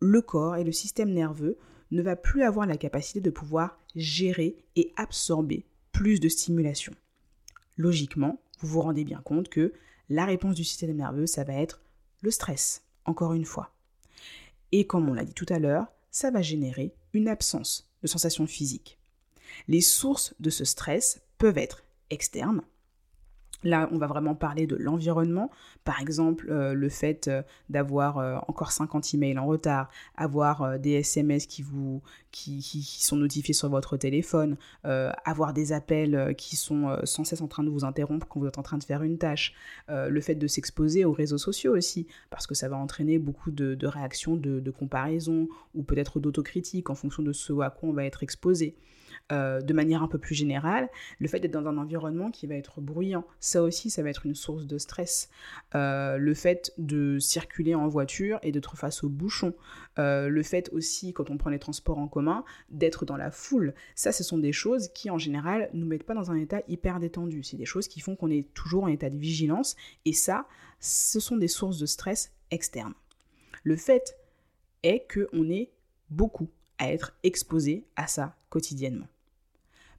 le 0.00 0.22
corps 0.22 0.56
et 0.56 0.64
le 0.64 0.72
système 0.72 1.12
nerveux 1.12 1.58
ne 1.90 2.02
va 2.02 2.16
plus 2.16 2.42
avoir 2.42 2.66
la 2.66 2.76
capacité 2.76 3.20
de 3.20 3.30
pouvoir 3.30 3.78
gérer 3.94 4.56
et 4.76 4.92
absorber 4.96 5.66
plus 5.92 6.20
de 6.20 6.28
stimulation. 6.28 6.94
Logiquement, 7.76 8.40
vous 8.60 8.68
vous 8.68 8.80
rendez 8.80 9.04
bien 9.04 9.20
compte 9.22 9.48
que 9.48 9.72
la 10.08 10.24
réponse 10.24 10.54
du 10.54 10.64
système 10.64 10.96
nerveux, 10.96 11.26
ça 11.26 11.44
va 11.44 11.54
être 11.54 11.80
le 12.22 12.30
stress, 12.30 12.84
encore 13.04 13.32
une 13.32 13.44
fois. 13.44 13.72
Et 14.72 14.86
comme 14.86 15.08
on 15.08 15.14
l'a 15.14 15.24
dit 15.24 15.34
tout 15.34 15.46
à 15.48 15.58
l'heure, 15.58 15.86
ça 16.10 16.30
va 16.30 16.42
générer 16.42 16.94
une 17.12 17.28
absence 17.28 17.88
de 18.02 18.06
sensations 18.08 18.46
physiques. 18.46 18.98
Les 19.68 19.80
sources 19.80 20.34
de 20.40 20.50
ce 20.50 20.64
stress 20.64 21.20
peuvent 21.38 21.58
être 21.58 21.84
externes, 22.10 22.62
Là, 23.62 23.88
on 23.92 23.98
va 23.98 24.06
vraiment 24.06 24.34
parler 24.34 24.66
de 24.66 24.76
l'environnement. 24.76 25.50
Par 25.84 26.00
exemple, 26.00 26.46
euh, 26.50 26.72
le 26.72 26.88
fait 26.88 27.28
euh, 27.28 27.42
d'avoir 27.68 28.18
euh, 28.18 28.36
encore 28.48 28.72
50 28.72 29.14
emails 29.14 29.38
en 29.38 29.46
retard, 29.46 29.90
avoir 30.16 30.78
des 30.78 30.92
SMS 30.92 31.46
qui, 31.46 31.62
vous, 31.62 32.00
qui, 32.30 32.62
sont 32.62 33.16
notifiés 33.16 33.54
sur 33.54 33.68
votre 33.68 33.96
téléphone, 33.96 34.56
avoir 34.84 35.52
des 35.52 35.72
appels 35.72 36.34
qui 36.36 36.56
sont 36.56 36.96
sans 37.04 37.24
cesse 37.24 37.40
en 37.40 37.48
train 37.48 37.64
de 37.64 37.70
vous 37.70 37.84
interrompre 37.84 38.26
quand 38.28 38.40
vous 38.40 38.46
êtes 38.46 38.58
en 38.58 38.62
train 38.62 38.78
de 38.78 38.84
faire 38.84 39.02
une 39.02 39.18
tâche, 39.18 39.54
le 39.88 40.20
fait 40.20 40.34
de 40.34 40.46
s'exposer 40.46 41.04
aux 41.04 41.12
réseaux 41.12 41.38
sociaux 41.38 41.76
aussi, 41.76 42.06
parce 42.30 42.46
que 42.46 42.54
ça 42.54 42.68
va 42.68 42.76
entraîner 42.76 43.18
beaucoup 43.18 43.50
de, 43.50 43.86
réactions 43.86 44.36
de, 44.36 44.60
de 44.60 44.70
comparaison 44.70 45.48
ou 45.74 45.82
peut-être 45.82 46.20
d'autocritique 46.20 46.90
en 46.90 46.94
fonction 46.94 47.22
de 47.22 47.32
ce 47.32 47.58
à 47.60 47.70
quoi 47.70 47.88
on 47.88 47.92
va 47.92 48.04
être 48.04 48.22
exposé. 48.22 48.76
Euh, 49.32 49.60
de 49.60 49.72
manière 49.72 50.02
un 50.02 50.08
peu 50.08 50.18
plus 50.18 50.34
générale, 50.34 50.88
le 51.18 51.28
fait 51.28 51.40
d'être 51.40 51.52
dans 51.52 51.66
un 51.66 51.78
environnement 51.78 52.30
qui 52.30 52.46
va 52.46 52.56
être 52.56 52.80
bruyant, 52.80 53.24
ça 53.38 53.62
aussi, 53.62 53.90
ça 53.90 54.02
va 54.02 54.10
être 54.10 54.26
une 54.26 54.34
source 54.34 54.66
de 54.66 54.78
stress. 54.78 55.28
Euh, 55.74 56.16
le 56.16 56.34
fait 56.34 56.72
de 56.78 57.18
circuler 57.18 57.74
en 57.74 57.86
voiture 57.88 58.38
et 58.42 58.52
d'être 58.52 58.76
face 58.76 59.04
aux 59.04 59.08
bouchons. 59.08 59.54
Euh, 59.98 60.28
le 60.28 60.42
fait 60.42 60.68
aussi, 60.72 61.12
quand 61.12 61.30
on 61.30 61.36
prend 61.36 61.50
les 61.50 61.58
transports 61.58 61.98
en 61.98 62.08
commun, 62.08 62.44
d'être 62.70 63.04
dans 63.04 63.16
la 63.16 63.30
foule. 63.30 63.74
Ça, 63.94 64.12
ce 64.12 64.24
sont 64.24 64.38
des 64.38 64.52
choses 64.52 64.88
qui, 64.88 65.10
en 65.10 65.18
général, 65.18 65.70
nous 65.74 65.86
mettent 65.86 66.04
pas 66.04 66.14
dans 66.14 66.30
un 66.30 66.36
état 66.36 66.62
hyper 66.68 67.00
détendu. 67.00 67.42
C'est 67.42 67.56
des 67.56 67.66
choses 67.66 67.88
qui 67.88 68.00
font 68.00 68.16
qu'on 68.16 68.30
est 68.30 68.52
toujours 68.54 68.84
en 68.84 68.88
état 68.88 69.10
de 69.10 69.16
vigilance. 69.16 69.76
Et 70.04 70.12
ça, 70.12 70.46
ce 70.80 71.20
sont 71.20 71.36
des 71.36 71.48
sources 71.48 71.78
de 71.78 71.86
stress 71.86 72.32
externes. 72.50 72.94
Le 73.62 73.76
fait 73.76 74.16
est 74.82 75.06
qu'on 75.12 75.50
est 75.50 75.70
beaucoup 76.10 76.48
être 76.88 77.12
exposé 77.22 77.84
à 77.96 78.06
ça 78.06 78.36
quotidiennement. 78.48 79.08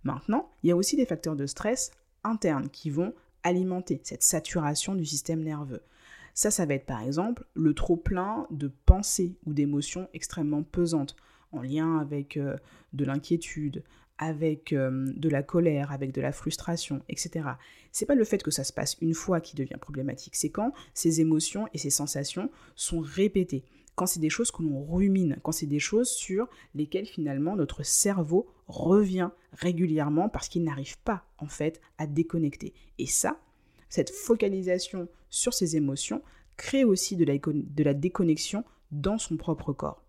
Maintenant, 0.04 0.50
il 0.64 0.70
y 0.70 0.72
a 0.72 0.76
aussi 0.76 0.96
des 0.96 1.06
facteurs 1.06 1.36
de 1.36 1.46
stress 1.46 1.92
internes 2.24 2.70
qui 2.70 2.90
vont 2.90 3.14
alimenter 3.44 4.02
cette 4.04 4.24
saturation 4.24 4.96
du 4.96 5.06
système 5.06 5.44
nerveux. 5.44 5.82
Ça, 6.34 6.50
ça 6.52 6.66
va 6.66 6.76
être 6.76 6.86
par 6.86 7.02
exemple 7.02 7.46
le 7.54 7.74
trop 7.74 7.98
plein 7.98 8.48
de 8.52 8.72
pensées 8.86 9.36
ou 9.46 9.54
d'émotions 9.54 10.08
extrêmement 10.14 10.64
pesantes 10.64 11.16
en 11.52 11.62
lien 11.62 11.98
avec 11.98 12.38
euh, 12.38 12.56
de 12.94 13.04
l'inquiétude, 13.04 13.84
avec 14.18 14.72
euh, 14.72 15.12
de 15.16 15.30
la 15.30 15.44
colère, 15.44 15.92
avec 15.92 16.14
de 16.14 16.22
la 16.22 16.32
frustration, 16.32 17.02
etc. 17.10 17.50
C'est 17.92 18.06
pas 18.06 18.16
le 18.16 18.24
fait 18.24 18.42
que 18.42 18.52
ça 18.52 18.64
se 18.64 18.72
passe 18.72 18.96
une 19.02 19.14
fois 19.14 19.42
qui 19.42 19.56
devient 19.56 19.78
problématique, 19.80 20.36
c'est 20.36 20.52
quand 20.52 20.72
ces 20.94 21.20
émotions 21.20 21.68
et 21.74 21.78
ces 21.78 21.90
sensations 21.90 22.50
sont 22.76 23.02
répétées 23.02 23.66
quand 23.96 24.06
c'est 24.06 24.20
des 24.20 24.30
choses 24.30 24.52
que 24.52 24.64
l'on 24.64 24.84
rumine, 24.84 25.38
quand 25.44 25.52
c'est 25.52 25.66
des 25.66 25.80
choses 25.80 26.10
sur 26.10 26.48
lesquelles 26.76 27.06
finalement 27.06 27.56
notre 27.56 27.84
cerveau 27.84 28.48
revient 28.68 29.30
régulièrement 29.54 30.30
parce 30.30 30.48
qu'il 30.48 30.64
n'arrive 30.64 30.98
pas 31.00 31.26
en 31.38 31.48
fait 31.48 31.82
à 31.98 32.08
déconnecter. 32.08 32.74
Et 32.98 33.06
ça, 33.06 33.40
cette 33.90 34.10
focalisation 34.10 35.08
sur 35.30 35.54
ces 35.54 35.76
émotions 35.76 36.22
crée 36.58 36.84
aussi 36.84 37.16
de 37.16 37.26
la, 37.26 37.38
de 37.38 37.84
la 37.84 37.94
déconnexion 37.94 38.64
dans 38.92 39.18
son 39.18 39.38
propre 39.38 39.74
corps. 39.74 40.04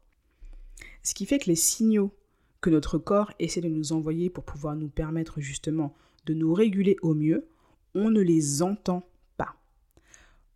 Ce 1.02 1.14
qui 1.14 1.26
fait 1.26 1.38
que 1.38 1.50
les 1.50 1.56
signaux 1.56 2.12
que 2.60 2.70
notre 2.70 2.98
corps 2.98 3.32
essaie 3.38 3.60
de 3.60 3.68
nous 3.68 3.92
envoyer 3.92 4.30
pour 4.30 4.44
pouvoir 4.44 4.76
nous 4.76 4.88
permettre 4.88 5.40
justement 5.40 5.94
de 6.26 6.34
nous 6.34 6.54
réguler 6.54 6.96
au 7.02 7.14
mieux, 7.14 7.48
on 7.94 8.10
ne 8.10 8.20
les 8.20 8.62
entend 8.62 9.02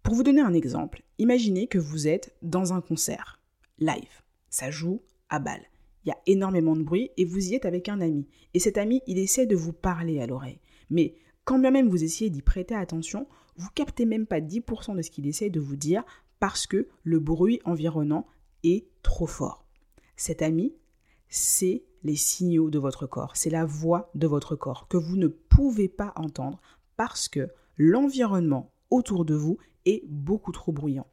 pour 0.06 0.14
vous 0.14 0.22
donner 0.22 0.40
un 0.40 0.54
exemple, 0.54 1.02
imaginez 1.18 1.66
que 1.66 1.78
vous 1.78 2.06
êtes 2.06 2.36
dans 2.40 2.72
un 2.72 2.80
concert, 2.80 3.40
live, 3.80 4.22
ça 4.50 4.70
joue 4.70 5.02
à 5.28 5.40
balle. 5.40 5.64
Il 6.04 6.10
y 6.10 6.12
a 6.12 6.18
énormément 6.26 6.76
de 6.76 6.84
bruit 6.84 7.10
et 7.16 7.24
vous 7.24 7.48
y 7.48 7.56
êtes 7.56 7.66
avec 7.66 7.88
un 7.88 8.00
ami. 8.00 8.28
Et 8.54 8.60
cet 8.60 8.78
ami, 8.78 9.02
il 9.08 9.18
essaie 9.18 9.46
de 9.46 9.56
vous 9.56 9.72
parler 9.72 10.20
à 10.20 10.28
l'oreille. 10.28 10.60
Mais 10.90 11.16
quand 11.44 11.58
bien 11.58 11.72
même 11.72 11.88
vous 11.88 12.04
essayez 12.04 12.30
d'y 12.30 12.40
prêter 12.40 12.76
attention, 12.76 13.26
vous 13.56 13.68
captez 13.74 14.06
même 14.06 14.26
pas 14.26 14.38
10% 14.38 14.94
de 14.94 15.02
ce 15.02 15.10
qu'il 15.10 15.26
essaie 15.26 15.50
de 15.50 15.58
vous 15.58 15.74
dire 15.74 16.04
parce 16.38 16.68
que 16.68 16.86
le 17.02 17.18
bruit 17.18 17.58
environnant 17.64 18.28
est 18.62 18.86
trop 19.02 19.26
fort. 19.26 19.66
Cet 20.14 20.40
ami, 20.40 20.72
c'est 21.28 21.82
les 22.04 22.14
signaux 22.14 22.70
de 22.70 22.78
votre 22.78 23.08
corps, 23.08 23.34
c'est 23.34 23.50
la 23.50 23.64
voix 23.64 24.12
de 24.14 24.28
votre 24.28 24.54
corps 24.54 24.86
que 24.86 24.98
vous 24.98 25.16
ne 25.16 25.26
pouvez 25.26 25.88
pas 25.88 26.12
entendre 26.14 26.60
parce 26.96 27.28
que 27.28 27.48
l'environnement 27.76 28.70
autour 28.90 29.24
de 29.24 29.34
vous 29.34 29.58
est 29.86 30.02
beaucoup 30.06 30.52
trop 30.52 30.72
bruyant. 30.72 31.06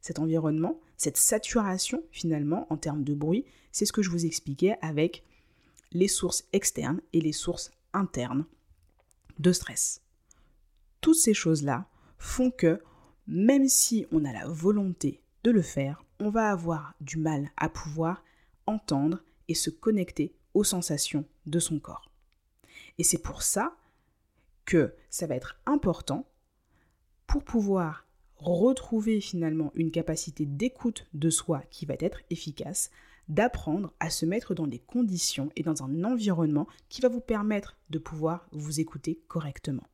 Cet 0.00 0.18
environnement, 0.18 0.80
cette 0.96 1.18
saturation 1.18 2.02
finalement 2.10 2.66
en 2.70 2.78
termes 2.78 3.04
de 3.04 3.14
bruit, 3.14 3.44
c'est 3.72 3.84
ce 3.84 3.92
que 3.92 4.02
je 4.02 4.10
vous 4.10 4.24
expliquais 4.24 4.76
avec 4.80 5.24
les 5.92 6.08
sources 6.08 6.44
externes 6.52 7.02
et 7.12 7.20
les 7.20 7.32
sources 7.32 7.70
internes 7.92 8.46
de 9.38 9.52
stress. 9.52 10.02
Toutes 11.00 11.16
ces 11.16 11.34
choses-là 11.34 11.86
font 12.18 12.50
que 12.50 12.82
même 13.26 13.68
si 13.68 14.06
on 14.12 14.24
a 14.24 14.32
la 14.32 14.46
volonté 14.46 15.20
de 15.44 15.50
le 15.50 15.62
faire, 15.62 16.04
on 16.18 16.30
va 16.30 16.50
avoir 16.50 16.94
du 17.00 17.16
mal 17.16 17.50
à 17.56 17.68
pouvoir 17.68 18.22
entendre 18.66 19.22
et 19.48 19.54
se 19.54 19.70
connecter 19.70 20.34
aux 20.54 20.64
sensations 20.64 21.24
de 21.46 21.58
son 21.58 21.78
corps. 21.78 22.10
Et 22.98 23.04
c'est 23.04 23.22
pour 23.22 23.42
ça 23.42 23.76
que 24.64 24.94
ça 25.08 25.26
va 25.26 25.34
être 25.34 25.60
important 25.66 26.28
pour 27.26 27.44
pouvoir 27.44 28.06
retrouver 28.40 29.20
finalement 29.20 29.72
une 29.74 29.90
capacité 29.90 30.46
d'écoute 30.46 31.06
de 31.14 31.30
soi 31.30 31.62
qui 31.70 31.86
va 31.86 31.94
être 31.98 32.20
efficace, 32.30 32.90
d'apprendre 33.28 33.92
à 34.00 34.10
se 34.10 34.26
mettre 34.26 34.54
dans 34.54 34.66
des 34.66 34.78
conditions 34.78 35.50
et 35.56 35.62
dans 35.62 35.82
un 35.82 36.04
environnement 36.04 36.66
qui 36.88 37.00
va 37.00 37.08
vous 37.08 37.20
permettre 37.20 37.76
de 37.90 37.98
pouvoir 37.98 38.48
vous 38.52 38.80
écouter 38.80 39.20
correctement. 39.28 39.86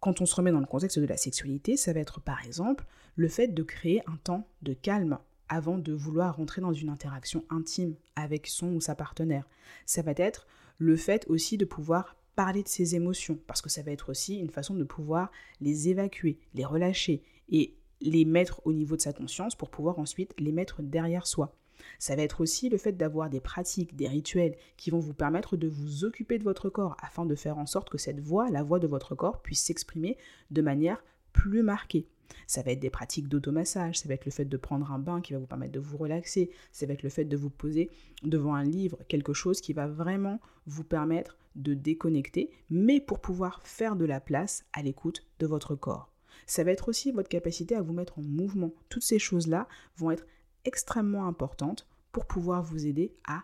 Quand 0.00 0.20
on 0.20 0.26
se 0.26 0.34
remet 0.34 0.52
dans 0.52 0.60
le 0.60 0.66
contexte 0.66 0.98
de 0.98 1.06
la 1.06 1.16
sexualité, 1.16 1.76
ça 1.76 1.92
va 1.92 2.00
être 2.00 2.20
par 2.20 2.44
exemple 2.44 2.86
le 3.16 3.28
fait 3.28 3.48
de 3.48 3.62
créer 3.62 4.02
un 4.06 4.16
temps 4.16 4.46
de 4.62 4.74
calme 4.74 5.18
avant 5.48 5.78
de 5.78 5.92
vouloir 5.92 6.36
rentrer 6.36 6.60
dans 6.60 6.72
une 6.72 6.88
interaction 6.88 7.44
intime 7.50 7.94
avec 8.16 8.46
son 8.46 8.74
ou 8.74 8.80
sa 8.80 8.94
partenaire. 8.94 9.48
Ça 9.86 10.02
va 10.02 10.12
être 10.16 10.46
le 10.78 10.96
fait 10.96 11.24
aussi 11.28 11.56
de 11.56 11.64
pouvoir 11.64 12.16
parler 12.34 12.62
de 12.62 12.68
ses 12.68 12.96
émotions, 12.96 13.38
parce 13.46 13.62
que 13.62 13.70
ça 13.70 13.82
va 13.82 13.92
être 13.92 14.10
aussi 14.10 14.36
une 14.36 14.50
façon 14.50 14.74
de 14.74 14.84
pouvoir 14.84 15.30
les 15.60 15.88
évacuer, 15.88 16.38
les 16.54 16.64
relâcher, 16.64 17.22
et 17.48 17.74
les 18.00 18.24
mettre 18.24 18.60
au 18.64 18.72
niveau 18.72 18.96
de 18.96 19.00
sa 19.00 19.12
conscience 19.12 19.54
pour 19.54 19.70
pouvoir 19.70 19.98
ensuite 19.98 20.34
les 20.38 20.52
mettre 20.52 20.82
derrière 20.82 21.26
soi. 21.26 21.56
Ça 21.98 22.16
va 22.16 22.22
être 22.22 22.40
aussi 22.40 22.68
le 22.68 22.78
fait 22.78 22.92
d'avoir 22.92 23.30
des 23.30 23.40
pratiques, 23.40 23.96
des 23.96 24.08
rituels 24.08 24.56
qui 24.76 24.90
vont 24.90 25.00
vous 25.00 25.14
permettre 25.14 25.56
de 25.56 25.68
vous 25.68 26.04
occuper 26.04 26.38
de 26.38 26.44
votre 26.44 26.68
corps 26.68 26.96
afin 27.00 27.26
de 27.26 27.34
faire 27.34 27.58
en 27.58 27.66
sorte 27.66 27.90
que 27.90 27.98
cette 27.98 28.20
voix, 28.20 28.50
la 28.50 28.62
voix 28.62 28.78
de 28.78 28.86
votre 28.86 29.14
corps, 29.14 29.42
puisse 29.42 29.64
s'exprimer 29.64 30.16
de 30.50 30.62
manière 30.62 31.02
plus 31.32 31.62
marquée. 31.62 32.06
Ça 32.46 32.62
va 32.62 32.72
être 32.72 32.80
des 32.80 32.90
pratiques 32.90 33.28
d'automassage, 33.28 33.98
ça 33.98 34.08
va 34.08 34.14
être 34.14 34.24
le 34.24 34.30
fait 34.30 34.44
de 34.44 34.56
prendre 34.56 34.90
un 34.92 34.98
bain 34.98 35.20
qui 35.20 35.32
va 35.32 35.38
vous 35.38 35.46
permettre 35.46 35.72
de 35.72 35.80
vous 35.80 35.96
relaxer, 35.96 36.50
ça 36.72 36.86
va 36.86 36.94
être 36.94 37.02
le 37.02 37.10
fait 37.10 37.24
de 37.24 37.36
vous 37.36 37.50
poser 37.50 37.90
devant 38.22 38.54
un 38.54 38.64
livre, 38.64 38.98
quelque 39.08 39.32
chose 39.32 39.60
qui 39.60 39.72
va 39.72 39.86
vraiment 39.86 40.40
vous 40.66 40.84
permettre 40.84 41.36
de 41.54 41.74
déconnecter, 41.74 42.50
mais 42.70 43.00
pour 43.00 43.20
pouvoir 43.20 43.62
faire 43.62 43.96
de 43.96 44.04
la 44.04 44.20
place 44.20 44.64
à 44.72 44.82
l'écoute 44.82 45.24
de 45.38 45.46
votre 45.46 45.74
corps. 45.74 46.13
Ça 46.46 46.64
va 46.64 46.72
être 46.72 46.88
aussi 46.88 47.12
votre 47.12 47.28
capacité 47.28 47.74
à 47.74 47.82
vous 47.82 47.92
mettre 47.92 48.18
en 48.18 48.22
mouvement. 48.22 48.72
Toutes 48.88 49.02
ces 49.02 49.18
choses-là 49.18 49.68
vont 49.96 50.10
être 50.10 50.26
extrêmement 50.64 51.26
importantes 51.26 51.86
pour 52.12 52.26
pouvoir 52.26 52.62
vous 52.62 52.86
aider 52.86 53.14
à 53.26 53.42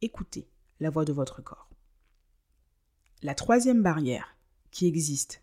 écouter 0.00 0.48
la 0.80 0.90
voix 0.90 1.04
de 1.04 1.12
votre 1.12 1.42
corps. 1.42 1.68
La 3.22 3.34
troisième 3.34 3.82
barrière 3.82 4.36
qui 4.70 4.86
existe 4.86 5.42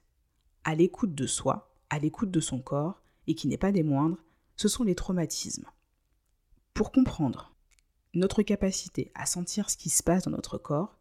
à 0.63 0.75
l'écoute 0.75 1.15
de 1.15 1.25
soi, 1.25 1.73
à 1.89 1.99
l'écoute 1.99 2.31
de 2.31 2.39
son 2.39 2.59
corps, 2.59 3.01
et 3.27 3.35
qui 3.35 3.47
n'est 3.47 3.57
pas 3.57 3.71
des 3.71 3.83
moindres, 3.83 4.17
ce 4.55 4.67
sont 4.67 4.83
les 4.83 4.95
traumatismes. 4.95 5.65
Pour 6.73 6.91
comprendre 6.91 7.55
notre 8.13 8.41
capacité 8.41 9.11
à 9.13 9.25
sentir 9.25 9.69
ce 9.69 9.77
qui 9.77 9.89
se 9.89 10.03
passe 10.03 10.23
dans 10.23 10.31
notre 10.31 10.57
corps, 10.57 10.97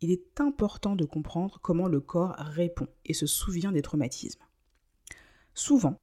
il 0.00 0.10
est 0.10 0.40
important 0.40 0.96
de 0.96 1.04
comprendre 1.04 1.58
comment 1.60 1.88
le 1.88 2.00
corps 2.00 2.34
répond 2.38 2.88
et 3.04 3.14
se 3.14 3.26
souvient 3.26 3.72
des 3.72 3.82
traumatismes. 3.82 4.42
Souvent, 5.54 6.00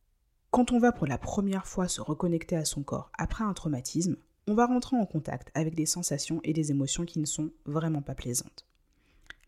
quand 0.52 0.72
on 0.72 0.80
va 0.80 0.92
pour 0.92 1.08
la 1.08 1.18
première 1.18 1.68
fois 1.68 1.88
se 1.88 2.02
reconnecter 2.02 2.56
à 2.56 2.66
son 2.66 2.84
corps 2.84 3.12
après 3.18 3.44
un 3.44 3.54
traumatisme, 3.54 4.18
on 4.48 4.54
va 4.54 4.66
rentrer 4.66 4.96
en 4.96 5.06
contact 5.06 5.52
avec 5.54 5.76
des 5.76 5.86
sensations 5.86 6.40
et 6.44 6.54
des 6.54 6.72
émotions 6.72 7.06
qui 7.06 7.20
ne 7.20 7.26
sont 7.26 7.52
vraiment 7.66 8.02
pas 8.02 8.16
plaisantes. 8.16 8.66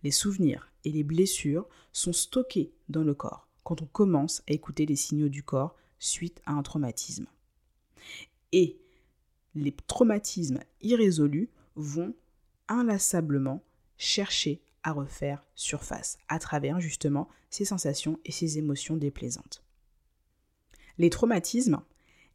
Les 0.04 0.12
souvenirs 0.12 0.72
et 0.84 0.92
les 0.92 1.04
blessures 1.04 1.68
sont 1.92 2.14
stockés 2.14 2.74
dans 2.90 3.04
le 3.04 3.14
corps 3.14 3.48
quand 3.64 3.82
on 3.82 3.88
commence 3.88 4.42
à 4.50 4.54
écouter 4.54 4.86
les 4.86 4.96
signaux 4.96 5.30
du 5.30 5.44
corps 5.44 5.76
suite 6.00 6.42
à 6.46 6.54
un 6.54 6.64
traumatisme. 6.64 7.28
Et 8.52 8.80
les 9.56 9.72
traumatismes 9.72 10.60
irrésolus 10.82 11.50
vont 11.76 12.14
inlassablement 12.68 13.64
chercher 13.98 14.62
à 14.84 14.94
refaire 14.94 15.46
surface 15.56 16.18
à 16.28 16.40
travers 16.40 16.80
justement 16.80 17.28
ces 17.50 17.66
sensations 17.66 18.20
et 18.26 18.32
ces 18.32 18.58
émotions 18.58 18.98
déplaisantes. 18.98 19.61
Les 21.02 21.10
traumatismes 21.10 21.82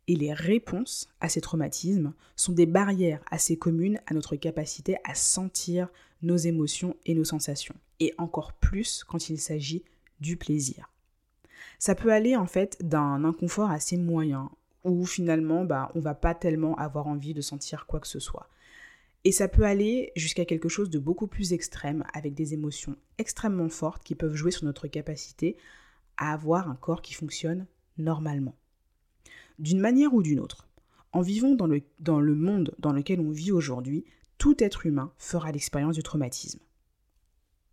et 0.09 0.17
les 0.17 0.33
réponses 0.33 1.09
à 1.21 1.29
ces 1.29 1.41
traumatismes 1.41 2.15
sont 2.35 2.51
des 2.51 2.67
barrières 2.67 3.23
assez 3.31 3.57
communes 3.57 4.01
à 4.09 4.15
notre 4.15 4.35
capacité 4.35 4.97
à 5.05 5.15
sentir 5.15 5.89
nos 6.21 6.37
émotions 6.37 6.97
et 7.07 7.15
nos 7.15 7.23
sensations, 7.23 7.77
et 8.01 8.13
encore 8.19 8.55
plus 8.55 9.05
quand 9.05 9.31
il 9.31 9.39
s'agit 9.39 9.85
du 10.19 10.37
plaisir. 10.37 10.91
Ça 11.79 11.95
peut 11.95 12.13
aller 12.13 12.35
en 12.35 12.49
fait 12.49 12.77
d'un 12.81 13.23
inconfort 13.23 13.71
assez 13.71 13.97
moyen, 13.97 14.51
où 14.83 15.07
finalement 15.07 15.65
bah, 15.65 15.93
on 15.95 16.01
va 16.01 16.17
pas 16.17 16.35
tellement 16.35 16.75
avoir 16.75 17.07
envie 17.07 17.35
de 17.35 17.43
sentir 17.43 17.87
quoi 17.87 18.01
que 18.01 18.09
ce 18.09 18.19
soit. 18.19 18.49
Et 19.23 19.31
ça 19.31 19.47
peut 19.47 19.65
aller 19.65 20.11
jusqu'à 20.17 20.45
quelque 20.45 20.69
chose 20.69 20.91
de 20.91 20.99
beaucoup 20.99 21.29
plus 21.29 21.53
extrême, 21.53 22.03
avec 22.15 22.35
des 22.35 22.53
émotions 22.53 22.97
extrêmement 23.19 23.69
fortes 23.69 24.03
qui 24.03 24.17
peuvent 24.17 24.35
jouer 24.35 24.51
sur 24.51 24.65
notre 24.65 24.89
capacité 24.89 25.57
à 26.17 26.33
avoir 26.33 26.69
un 26.69 26.75
corps 26.75 27.01
qui 27.01 27.15
fonctionne 27.15 27.69
normalement. 27.99 28.55
D'une 29.59 29.81
manière 29.81 30.13
ou 30.15 30.23
d'une 30.23 30.41
autre, 30.41 30.69
en 31.13 31.23
vivant 31.23 31.55
dans 31.55 31.67
le, 31.67 32.35
monde 32.35 32.75
dans 32.79 32.93
lequel 32.93 33.21
on 33.21 33.31
vit 33.31 33.53
aujourd'hui, 33.53 34.05
tout 34.39 34.63
être 34.63 34.85
humain 34.85 35.13
fera 35.17 35.51
l'expérience 35.51 35.95
du 35.95 36.03
traumatisme. 36.03 36.61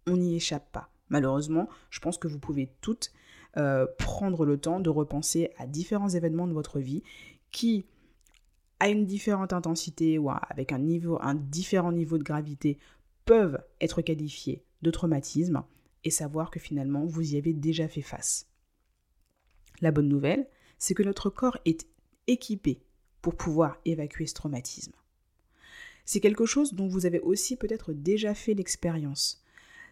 On 0.08 0.18
n'y 0.18 0.36
échappe 0.36 0.72
pas. 0.72 0.90
Malheureusement, 1.10 1.68
je 1.90 2.00
pense 2.00 2.18
que 2.18 2.28
vous 2.28 2.40
pouvez 2.40 2.72
toutes 2.80 3.12
euh, 3.58 3.86
prendre 3.98 4.46
le 4.46 4.58
temps 4.58 4.80
de 4.80 4.90
repenser 4.90 5.52
à 5.58 5.68
différents 5.68 6.10
événements 6.10 6.48
de 6.48 6.54
votre 6.54 6.80
vie 6.80 7.04
qui, 7.52 7.86
à 8.80 8.90
une 8.90 9.06
différente 9.06 9.54
intensité 9.54 10.18
ou 10.18 10.30
avec 10.30 10.72
un, 10.72 10.80
niveau, 10.80 11.20
un 11.22 11.36
différent 11.36 11.92
niveau 11.92 12.18
de 12.18 12.24
gravité, 12.24 12.80
peuvent 13.26 13.62
être 13.82 14.02
qualifiés 14.02 14.64
de 14.82 14.92
traumatisme 14.92 15.64
et 16.04 16.10
savoir 16.10 16.50
que 16.50 16.60
finalement 16.60 17.06
vous 17.06 17.34
y 17.34 17.38
avez 17.38 17.54
déjà 17.54 17.88
fait 17.88 18.02
face. 18.02 18.48
La 19.82 19.92
bonne 19.92 20.10
nouvelle, 20.10 20.48
c'est 20.78 20.94
que 20.94 21.04
notre 21.04 21.30
corps 21.30 21.58
est 21.66 21.88
équipé 22.28 22.82
pour 23.22 23.36
pouvoir 23.36 23.78
évacuer 23.86 24.28
ce 24.28 24.34
traumatisme. 24.34 24.94
C'est 26.06 26.20
quelque 26.20 26.46
chose 26.46 26.74
dont 26.74 26.88
vous 26.88 27.06
avez 27.06 27.20
aussi 27.20 27.56
peut-être 27.56 27.94
déjà 27.94 28.34
fait 28.34 28.54
l'expérience. 28.54 29.44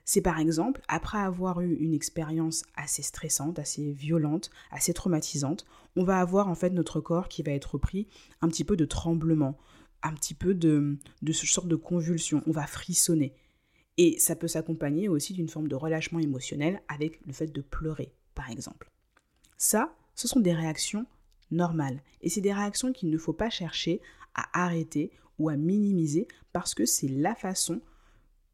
C'est 0.04 0.22
par 0.22 0.40
exemple, 0.40 0.82
après 0.88 1.20
avoir 1.20 1.62
eu 1.62 1.76
une 1.76 1.94
expérience 1.94 2.64
assez 2.76 3.02
stressante, 3.02 3.60
assez 3.60 3.92
violente, 3.92 4.50
assez 4.72 4.94
traumatisante, 4.94 5.66
on 5.96 6.04
va 6.04 6.20
avoir 6.20 6.50
en 6.50 6.56
fait 6.56 6.72
notre 6.72 7.00
corps 7.00 7.30
qui 7.30 7.44
va 7.44 7.52
être 7.52 7.78
pris 7.78 8.08
un 8.42 8.50
petit 8.50 8.64
peu 8.64 8.76
de 8.76 8.86
tremblement, 8.86 9.58
un 10.04 10.14
petit 10.14 10.34
peu 10.34 10.54
de, 10.54 10.98
de 11.22 11.32
ce 11.32 11.48
sorte 11.48 11.68
de 11.68 11.76
convulsion, 11.76 12.42
on 12.48 12.52
va 12.52 12.68
frissonner. 12.68 13.34
Et 13.98 14.18
ça 14.20 14.36
peut 14.36 14.48
s'accompagner 14.48 15.08
aussi 15.08 15.34
d'une 15.34 15.50
forme 15.50 15.68
de 15.68 15.76
relâchement 15.76 16.20
émotionnel 16.20 16.82
avec 16.88 17.26
le 17.26 17.34
fait 17.34 17.48
de 17.48 17.62
pleurer, 17.62 18.14
par 18.34 18.50
exemple. 18.50 18.91
Ça, 19.62 19.96
ce 20.16 20.28
sont 20.28 20.40
des 20.40 20.56
réactions 20.56 21.06
normales. 21.52 22.02
Et 22.22 22.30
c'est 22.30 22.42
des 22.42 22.52
réactions 22.52 22.92
qu'il 22.92 23.12
ne 23.12 23.18
faut 23.20 23.32
pas 23.32 23.52
chercher 23.52 24.02
à 24.34 24.64
arrêter 24.66 25.12
ou 25.38 25.50
à 25.50 25.56
minimiser 25.56 26.28
parce 26.52 26.74
que 26.74 26.84
c'est 26.88 27.08
la 27.08 27.36
façon 27.36 27.80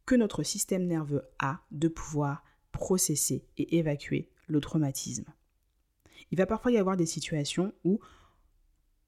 que 0.05 0.15
notre 0.15 0.43
système 0.43 0.85
nerveux 0.85 1.23
a 1.39 1.61
de 1.71 1.87
pouvoir 1.87 2.43
processer 2.73 3.45
et 3.55 3.77
évacuer 3.77 4.29
le 4.47 4.59
traumatisme. 4.59 5.23
Il 6.31 6.37
va 6.37 6.45
parfois 6.45 6.73
y 6.73 6.77
avoir 6.77 6.97
des 6.97 7.05
situations 7.05 7.71
où 7.85 8.01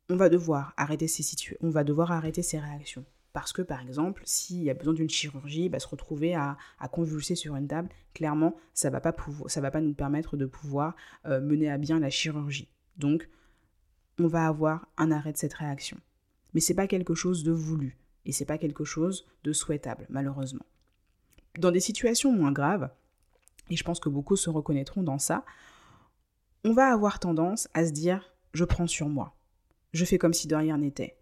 on 0.07 0.15
va 0.15 0.29
devoir 0.29 0.73
arrêter 0.77 1.09
ces, 1.09 2.59
réactions. 2.59 3.03
Parce 3.33 3.53
que, 3.53 3.61
par 3.61 3.81
exemple, 3.81 4.23
s'il 4.25 4.63
y 4.63 4.69
a 4.69 4.73
besoin 4.73 4.93
d'une 4.93 5.09
chirurgie, 5.09 5.69
va 5.69 5.79
se 5.79 5.87
retrouver 5.87 6.33
à, 6.33 6.57
convulser 6.91 7.35
sur 7.35 7.55
une 7.55 7.67
table, 7.67 7.89
clairement, 8.13 8.55
ça 8.73 8.89
ne 8.89 8.93
va, 8.93 9.01
pas 9.01 9.11
pas 9.13 9.81
nous 9.81 9.93
permettre 9.93 10.35
de 10.35 10.45
pouvoir 10.45 10.95
euh, 11.25 11.39
mener 11.39 11.69
à 11.69 11.77
bien 11.77 11.99
la 11.99 12.09
chirurgie. 12.09 12.69
Donc, 12.97 13.29
on 14.17 14.27
va 14.27 14.47
avoir 14.47 14.87
un 14.97 15.11
arrêt 15.11 15.31
de 15.31 15.37
cette 15.37 15.53
réaction. 15.53 15.97
Mais 16.53 16.59
ce 16.59 16.71
n'est 16.71 16.75
pas 16.75 16.87
quelque 16.87 17.13
chose 17.13 17.43
de 17.43 17.51
voulu 17.51 17.97
et 18.25 18.31
c'est 18.31 18.45
pas 18.45 18.57
quelque 18.57 18.83
chose 18.83 19.25
de 19.43 19.53
souhaitable, 19.53 20.05
malheureusement. 20.09 20.65
Dans 21.57 21.71
des 21.71 21.79
situations 21.79 22.31
moins 22.31 22.51
graves, 22.51 22.89
et 23.69 23.75
je 23.75 23.83
pense 23.83 23.99
que 23.99 24.09
beaucoup 24.09 24.35
se 24.35 24.49
reconnaîtront 24.49 25.03
dans 25.03 25.19
ça, 25.19 25.45
on 26.63 26.73
va 26.73 26.91
avoir 26.91 27.19
tendance 27.19 27.69
à 27.73 27.85
se 27.85 27.91
dire 27.91 28.33
je 28.53 28.65
prends 28.65 28.87
sur 28.87 29.07
moi, 29.07 29.35
je 29.93 30.05
fais 30.05 30.17
comme 30.17 30.33
si 30.33 30.47
de 30.47 30.55
rien 30.55 30.77
n'était. 30.77 31.18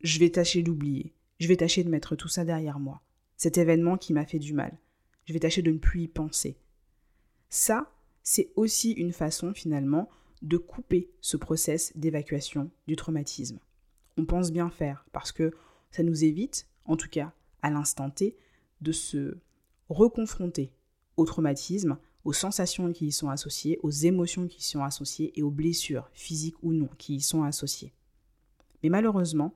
Je 0.00 0.18
vais 0.18 0.30
tâcher 0.30 0.62
d'oublier, 0.62 1.14
je 1.38 1.48
vais 1.48 1.56
tâcher 1.56 1.84
de 1.84 1.88
mettre 1.88 2.16
tout 2.16 2.28
ça 2.28 2.44
derrière 2.44 2.78
moi, 2.78 3.02
cet 3.36 3.58
événement 3.58 3.96
qui 3.96 4.12
m'a 4.12 4.26
fait 4.26 4.38
du 4.38 4.52
mal. 4.52 4.78
Je 5.24 5.32
vais 5.32 5.40
tâcher 5.40 5.62
de 5.62 5.70
ne 5.70 5.78
plus 5.78 6.02
y 6.02 6.08
penser. 6.08 6.58
Ça, 7.48 7.92
c'est 8.22 8.52
aussi 8.56 8.92
une 8.92 9.12
façon 9.12 9.54
finalement 9.54 10.08
de 10.42 10.56
couper 10.56 11.10
ce 11.20 11.36
process 11.36 11.96
d'évacuation 11.96 12.70
du 12.86 12.96
traumatisme. 12.96 13.58
On 14.16 14.24
pense 14.24 14.52
bien 14.52 14.70
faire 14.70 15.06
parce 15.12 15.32
que 15.32 15.52
ça 15.90 16.02
nous 16.02 16.24
évite, 16.24 16.68
en 16.84 16.96
tout 16.96 17.08
cas 17.08 17.32
à 17.62 17.70
l'instant 17.70 18.10
T, 18.10 18.36
de 18.80 18.92
se 18.92 19.38
reconfronter 19.88 20.72
au 21.16 21.24
traumatisme, 21.24 21.98
aux 22.24 22.32
sensations 22.32 22.92
qui 22.92 23.06
y 23.06 23.12
sont 23.12 23.30
associées, 23.30 23.78
aux 23.82 23.90
émotions 23.90 24.48
qui 24.48 24.58
y 24.58 24.62
sont 24.62 24.82
associées 24.82 25.32
et 25.38 25.42
aux 25.42 25.50
blessures, 25.50 26.10
physiques 26.12 26.62
ou 26.62 26.72
non, 26.72 26.88
qui 26.98 27.16
y 27.16 27.20
sont 27.20 27.44
associées. 27.44 27.92
Mais 28.82 28.88
malheureusement, 28.88 29.54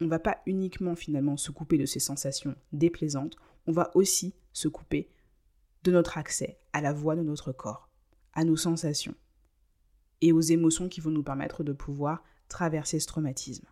on 0.00 0.04
ne 0.04 0.10
va 0.10 0.18
pas 0.18 0.40
uniquement 0.46 0.96
finalement 0.96 1.36
se 1.36 1.50
couper 1.50 1.78
de 1.78 1.86
ces 1.86 2.00
sensations 2.00 2.54
déplaisantes, 2.72 3.36
on 3.66 3.72
va 3.72 3.90
aussi 3.94 4.34
se 4.52 4.68
couper 4.68 5.10
de 5.84 5.92
notre 5.92 6.18
accès 6.18 6.58
à 6.72 6.80
la 6.80 6.92
voix 6.92 7.16
de 7.16 7.22
notre 7.22 7.52
corps, 7.52 7.88
à 8.32 8.44
nos 8.44 8.56
sensations 8.56 9.14
et 10.20 10.32
aux 10.32 10.40
émotions 10.40 10.88
qui 10.88 11.00
vont 11.00 11.10
nous 11.10 11.22
permettre 11.22 11.64
de 11.64 11.72
pouvoir 11.72 12.22
traverser 12.48 13.00
ce 13.00 13.06
traumatisme. 13.06 13.66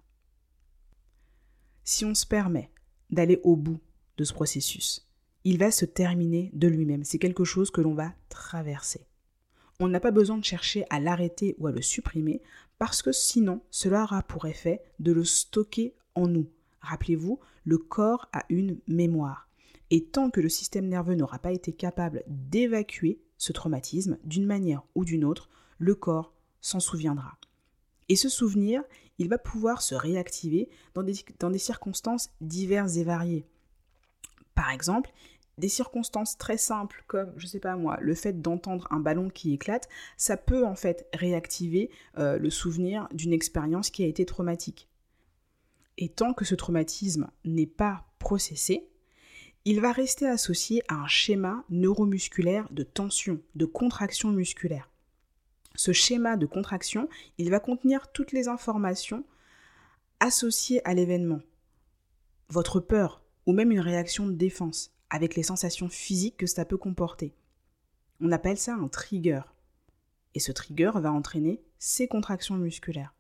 Si 1.85 2.05
on 2.05 2.15
se 2.15 2.27
permet 2.27 2.71
d'aller 3.11 3.41
au 3.43 3.57
bout 3.57 3.81
de 4.17 4.25
ce 4.25 4.33
processus. 4.33 5.09
Il 5.45 5.59
va 5.59 5.71
se 5.71 5.85
terminer 5.85 6.51
de 6.53 6.69
lui-même. 6.69 7.05
C'est 7.05 7.19
quelque 7.19 7.45
chose 7.45 7.71
que 7.71 7.81
l'on 7.81 7.95
va 7.95 8.13
traverser. 8.29 9.07
On 9.81 9.89
n'a 9.89 10.01
pas 10.01 10.11
besoin 10.11 10.37
de 10.37 10.45
chercher 10.45 10.85
à 10.91 11.01
l'arrêter 11.01 11.55
ou 11.59 11.69
à 11.69 11.73
le 11.73 11.81
supprimer 11.81 12.43
parce 12.79 13.01
que 13.01 13.13
sinon, 13.13 13.63
cela 13.71 14.03
aura 14.03 14.23
pour 14.23 14.47
effet 14.47 14.83
de 14.99 15.13
le 15.13 15.25
stocker 15.25 15.95
nous. 16.27 16.47
Rappelez-vous, 16.81 17.39
le 17.65 17.79
corps 17.79 18.29
a 18.33 18.45
une 18.49 18.79
mémoire. 18.87 19.49
Et 19.91 20.05
tant 20.05 20.31
que 20.31 20.41
le 20.41 20.49
système 20.49 20.87
nerveux 20.87 21.15
n'aura 21.15 21.39
pas 21.39 21.53
été 21.53 21.73
capable 21.73 22.23
d'évacuer 22.27 23.21
ce 23.39 23.53
traumatisme 23.53 24.19
d'une 24.25 24.47
manière 24.47 24.83
ou 24.95 25.05
d'une 25.05 25.25
autre, 25.25 25.49
le 25.79 25.95
corps 25.95 26.33
s'en 26.61 26.81
souviendra. 26.81 27.39
Et 28.09 28.17
ce 28.17 28.29
souvenir, 28.29 28.83
il 29.19 29.29
va 29.29 29.39
pouvoir 29.39 29.83
se 29.83 29.95
réactiver 29.95 30.69
dans 30.95 31.03
des, 31.03 31.59
circonstances 31.59 32.31
diverses 32.41 32.97
et 32.97 33.05
variées. 33.05 33.45
Par 34.55 34.71
exemple, 34.71 35.11
des 35.59 35.69
circonstances 35.69 36.39
très 36.39 36.57
simples 36.57 37.05
comme, 37.07 37.33
je 37.37 37.47
sais 37.47 37.61
pas 37.61 37.77
moi, 37.77 37.99
le 38.01 38.15
fait 38.15 38.41
d'entendre 38.41 38.87
un 38.91 39.01
ballon 39.01 39.29
qui 39.29 39.53
éclate, 39.53 39.89
ça 40.17 40.37
peut 40.37 40.65
en 40.65 40.75
fait 40.75 41.09
réactiver 41.13 41.91
euh, 42.17 42.39
le 42.39 42.51
souvenir 42.51 43.09
d'une 43.13 43.33
expérience 43.33 43.91
qui 43.91 44.05
a 44.05 44.07
été 44.07 44.25
traumatique. 44.25 44.89
Et 46.01 46.09
tant 46.09 46.33
que 46.33 46.45
ce 46.45 46.55
traumatisme 46.55 47.29
n'est 47.45 47.67
pas 47.67 48.07
processé, 48.21 48.89
il 49.65 49.81
va 49.81 49.91
rester 49.91 50.29
associé 50.29 50.81
à 50.87 50.95
un 50.95 51.09
schéma 51.09 51.65
neuromusculaire 51.71 52.69
de 52.71 52.85
tension, 52.85 53.41
de 53.57 53.65
contraction 53.67 54.31
musculaire. 54.31 54.89
Ce 55.75 55.93
schéma 55.93 56.37
de 56.37 56.47
contraction, 56.47 57.09
il 57.37 57.51
va 57.51 57.59
contenir 57.59 58.13
toutes 58.13 58.31
les 58.31 58.47
informations 58.47 59.25
associées 60.21 60.87
à 60.87 60.95
l'événement. 60.95 61.41
Votre 62.49 62.79
peur, 62.79 63.25
ou 63.47 63.53
même 63.53 63.73
une 63.73 63.81
réaction 63.81 64.27
de 64.27 64.33
défense, 64.33 64.93
avec 65.11 65.35
les 65.35 65.43
sensations 65.43 65.89
physiques 65.89 66.37
que 66.37 66.47
ça 66.47 66.65
peut 66.65 66.79
comporter. 66.79 67.35
On 68.21 68.31
appelle 68.31 68.57
ça 68.57 68.75
un 68.75 68.89
trigger. 68.89 69.43
Et 70.35 70.41
ce 70.41 70.53
trigger 70.53 70.93
va 70.95 71.13
entraîner 71.13 71.61
ces 71.81 72.07
contractions 72.07 72.57
musculaires. 72.57 73.15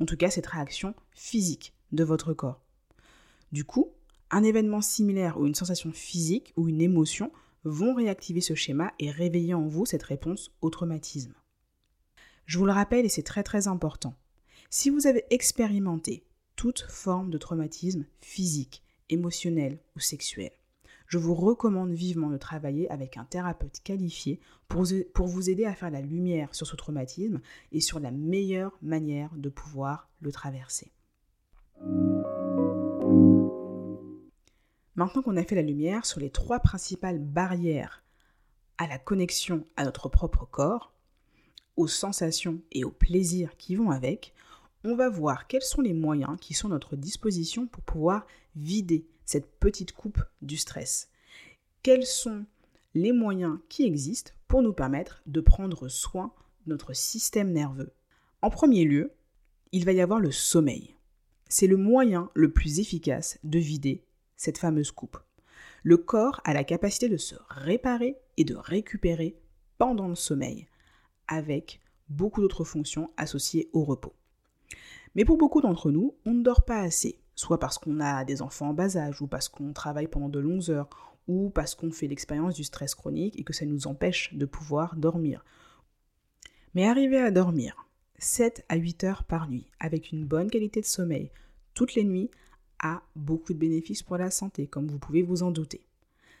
En 0.00 0.06
tout 0.06 0.16
cas, 0.16 0.30
cette 0.30 0.46
réaction 0.46 0.94
physique 1.12 1.74
de 1.92 2.04
votre 2.04 2.32
corps. 2.34 2.60
Du 3.52 3.64
coup, 3.64 3.92
un 4.30 4.42
événement 4.42 4.80
similaire 4.80 5.38
ou 5.38 5.46
une 5.46 5.54
sensation 5.54 5.92
physique 5.92 6.52
ou 6.56 6.68
une 6.68 6.80
émotion 6.80 7.30
vont 7.64 7.94
réactiver 7.94 8.40
ce 8.40 8.54
schéma 8.54 8.92
et 8.98 9.10
réveiller 9.10 9.54
en 9.54 9.66
vous 9.66 9.86
cette 9.86 10.02
réponse 10.02 10.52
au 10.60 10.70
traumatisme. 10.70 11.34
Je 12.46 12.58
vous 12.58 12.66
le 12.66 12.72
rappelle 12.72 13.06
et 13.06 13.08
c'est 13.08 13.22
très 13.22 13.42
très 13.42 13.68
important. 13.68 14.14
Si 14.70 14.90
vous 14.90 15.06
avez 15.06 15.24
expérimenté 15.30 16.26
toute 16.56 16.86
forme 16.88 17.30
de 17.30 17.38
traumatisme 17.38 18.04
physique, 18.20 18.82
émotionnel 19.08 19.78
ou 19.96 20.00
sexuel. 20.00 20.50
Je 21.06 21.18
vous 21.18 21.34
recommande 21.34 21.92
vivement 21.92 22.30
de 22.30 22.38
travailler 22.38 22.90
avec 22.90 23.16
un 23.16 23.24
thérapeute 23.24 23.80
qualifié 23.84 24.40
pour, 24.68 24.86
pour 25.12 25.26
vous 25.26 25.50
aider 25.50 25.64
à 25.64 25.74
faire 25.74 25.90
la 25.90 26.00
lumière 26.00 26.54
sur 26.54 26.66
ce 26.66 26.76
traumatisme 26.76 27.40
et 27.72 27.80
sur 27.80 28.00
la 28.00 28.10
meilleure 28.10 28.76
manière 28.82 29.30
de 29.36 29.48
pouvoir 29.48 30.08
le 30.20 30.32
traverser. 30.32 30.92
Maintenant 34.96 35.22
qu'on 35.22 35.36
a 35.36 35.44
fait 35.44 35.56
la 35.56 35.62
lumière 35.62 36.06
sur 36.06 36.20
les 36.20 36.30
trois 36.30 36.60
principales 36.60 37.18
barrières 37.18 38.04
à 38.78 38.86
la 38.86 38.98
connexion 38.98 39.66
à 39.76 39.84
notre 39.84 40.08
propre 40.08 40.46
corps, 40.46 40.92
aux 41.76 41.88
sensations 41.88 42.60
et 42.70 42.84
aux 42.84 42.90
plaisirs 42.90 43.56
qui 43.56 43.74
vont 43.74 43.90
avec, 43.90 44.34
on 44.84 44.94
va 44.94 45.08
voir 45.08 45.46
quels 45.46 45.62
sont 45.62 45.80
les 45.80 45.94
moyens 45.94 46.36
qui 46.40 46.54
sont 46.54 46.68
à 46.68 46.72
notre 46.72 46.94
disposition 46.96 47.66
pour 47.66 47.82
pouvoir 47.82 48.26
vider 48.54 49.06
cette 49.24 49.58
petite 49.58 49.92
coupe 49.92 50.22
du 50.42 50.56
stress. 50.56 51.08
Quels 51.82 52.06
sont 52.06 52.44
les 52.94 53.12
moyens 53.12 53.58
qui 53.68 53.84
existent 53.84 54.32
pour 54.46 54.62
nous 54.62 54.72
permettre 54.72 55.22
de 55.26 55.40
prendre 55.40 55.88
soin 55.88 56.32
de 56.66 56.72
notre 56.72 56.94
système 56.94 57.52
nerveux? 57.52 57.92
En 58.42 58.50
premier 58.50 58.84
lieu, 58.84 59.12
il 59.72 59.84
va 59.84 59.92
y 59.92 60.00
avoir 60.00 60.20
le 60.20 60.30
sommeil. 60.30 60.94
C'est 61.48 61.66
le 61.66 61.76
moyen 61.76 62.30
le 62.34 62.52
plus 62.52 62.80
efficace 62.80 63.38
de 63.44 63.58
vider 63.58 64.04
cette 64.36 64.58
fameuse 64.58 64.90
coupe. 64.90 65.18
Le 65.82 65.96
corps 65.96 66.40
a 66.44 66.54
la 66.54 66.64
capacité 66.64 67.08
de 67.08 67.16
se 67.16 67.34
réparer 67.48 68.16
et 68.36 68.44
de 68.44 68.54
récupérer 68.54 69.36
pendant 69.78 70.08
le 70.08 70.14
sommeil, 70.14 70.66
avec 71.28 71.80
beaucoup 72.08 72.40
d'autres 72.40 72.64
fonctions 72.64 73.10
associées 73.16 73.68
au 73.72 73.84
repos. 73.84 74.14
Mais 75.14 75.24
pour 75.24 75.36
beaucoup 75.36 75.60
d'entre 75.60 75.90
nous, 75.90 76.16
on 76.24 76.32
ne 76.32 76.42
dort 76.42 76.64
pas 76.64 76.80
assez, 76.80 77.20
soit 77.34 77.60
parce 77.60 77.78
qu'on 77.78 78.00
a 78.00 78.24
des 78.24 78.42
enfants 78.42 78.70
en 78.70 78.74
bas 78.74 78.96
âge, 78.96 79.20
ou 79.20 79.26
parce 79.26 79.48
qu'on 79.48 79.72
travaille 79.72 80.08
pendant 80.08 80.28
de 80.28 80.40
longues 80.40 80.70
heures, 80.70 80.88
ou 81.28 81.50
parce 81.50 81.74
qu'on 81.74 81.90
fait 81.90 82.08
l'expérience 82.08 82.54
du 82.54 82.64
stress 82.64 82.94
chronique 82.94 83.38
et 83.38 83.44
que 83.44 83.52
ça 83.52 83.64
nous 83.64 83.86
empêche 83.86 84.34
de 84.34 84.46
pouvoir 84.46 84.96
dormir. 84.96 85.44
Mais 86.74 86.86
arriver 86.86 87.18
à 87.18 87.30
dormir 87.30 87.86
7 88.24 88.64
à 88.70 88.76
8 88.76 89.04
heures 89.04 89.24
par 89.24 89.50
nuit, 89.50 89.66
avec 89.78 90.10
une 90.10 90.24
bonne 90.24 90.50
qualité 90.50 90.80
de 90.80 90.86
sommeil, 90.86 91.30
toutes 91.74 91.94
les 91.94 92.04
nuits, 92.04 92.30
a 92.78 93.02
beaucoup 93.14 93.52
de 93.52 93.58
bénéfices 93.58 94.02
pour 94.02 94.16
la 94.16 94.30
santé, 94.30 94.66
comme 94.66 94.88
vous 94.88 94.98
pouvez 94.98 95.22
vous 95.22 95.42
en 95.42 95.50
douter. 95.50 95.86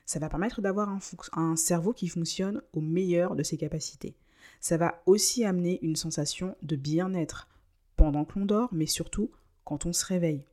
Ça 0.06 0.18
va 0.18 0.30
permettre 0.30 0.62
d'avoir 0.62 0.88
un, 0.88 0.98
un, 1.34 1.56
cerveau 1.56 1.92
qui 1.92 2.08
fonctionne 2.08 2.62
au 2.72 2.80
meilleur 2.80 3.36
de 3.36 3.42
ses 3.42 3.58
capacités. 3.58 4.16
Ça 4.60 4.78
va 4.78 5.02
aussi 5.04 5.44
amener 5.44 5.78
une 5.82 5.96
sensation 5.96 6.56
de 6.62 6.76
bien-être 6.76 7.48
pendant 7.96 8.24
que 8.24 8.38
l'on 8.38 8.46
dort, 8.46 8.70
mais 8.72 8.86
surtout 8.86 9.30
quand 9.64 9.84
on 9.84 9.92
se 9.92 10.06
réveille. 10.06 10.44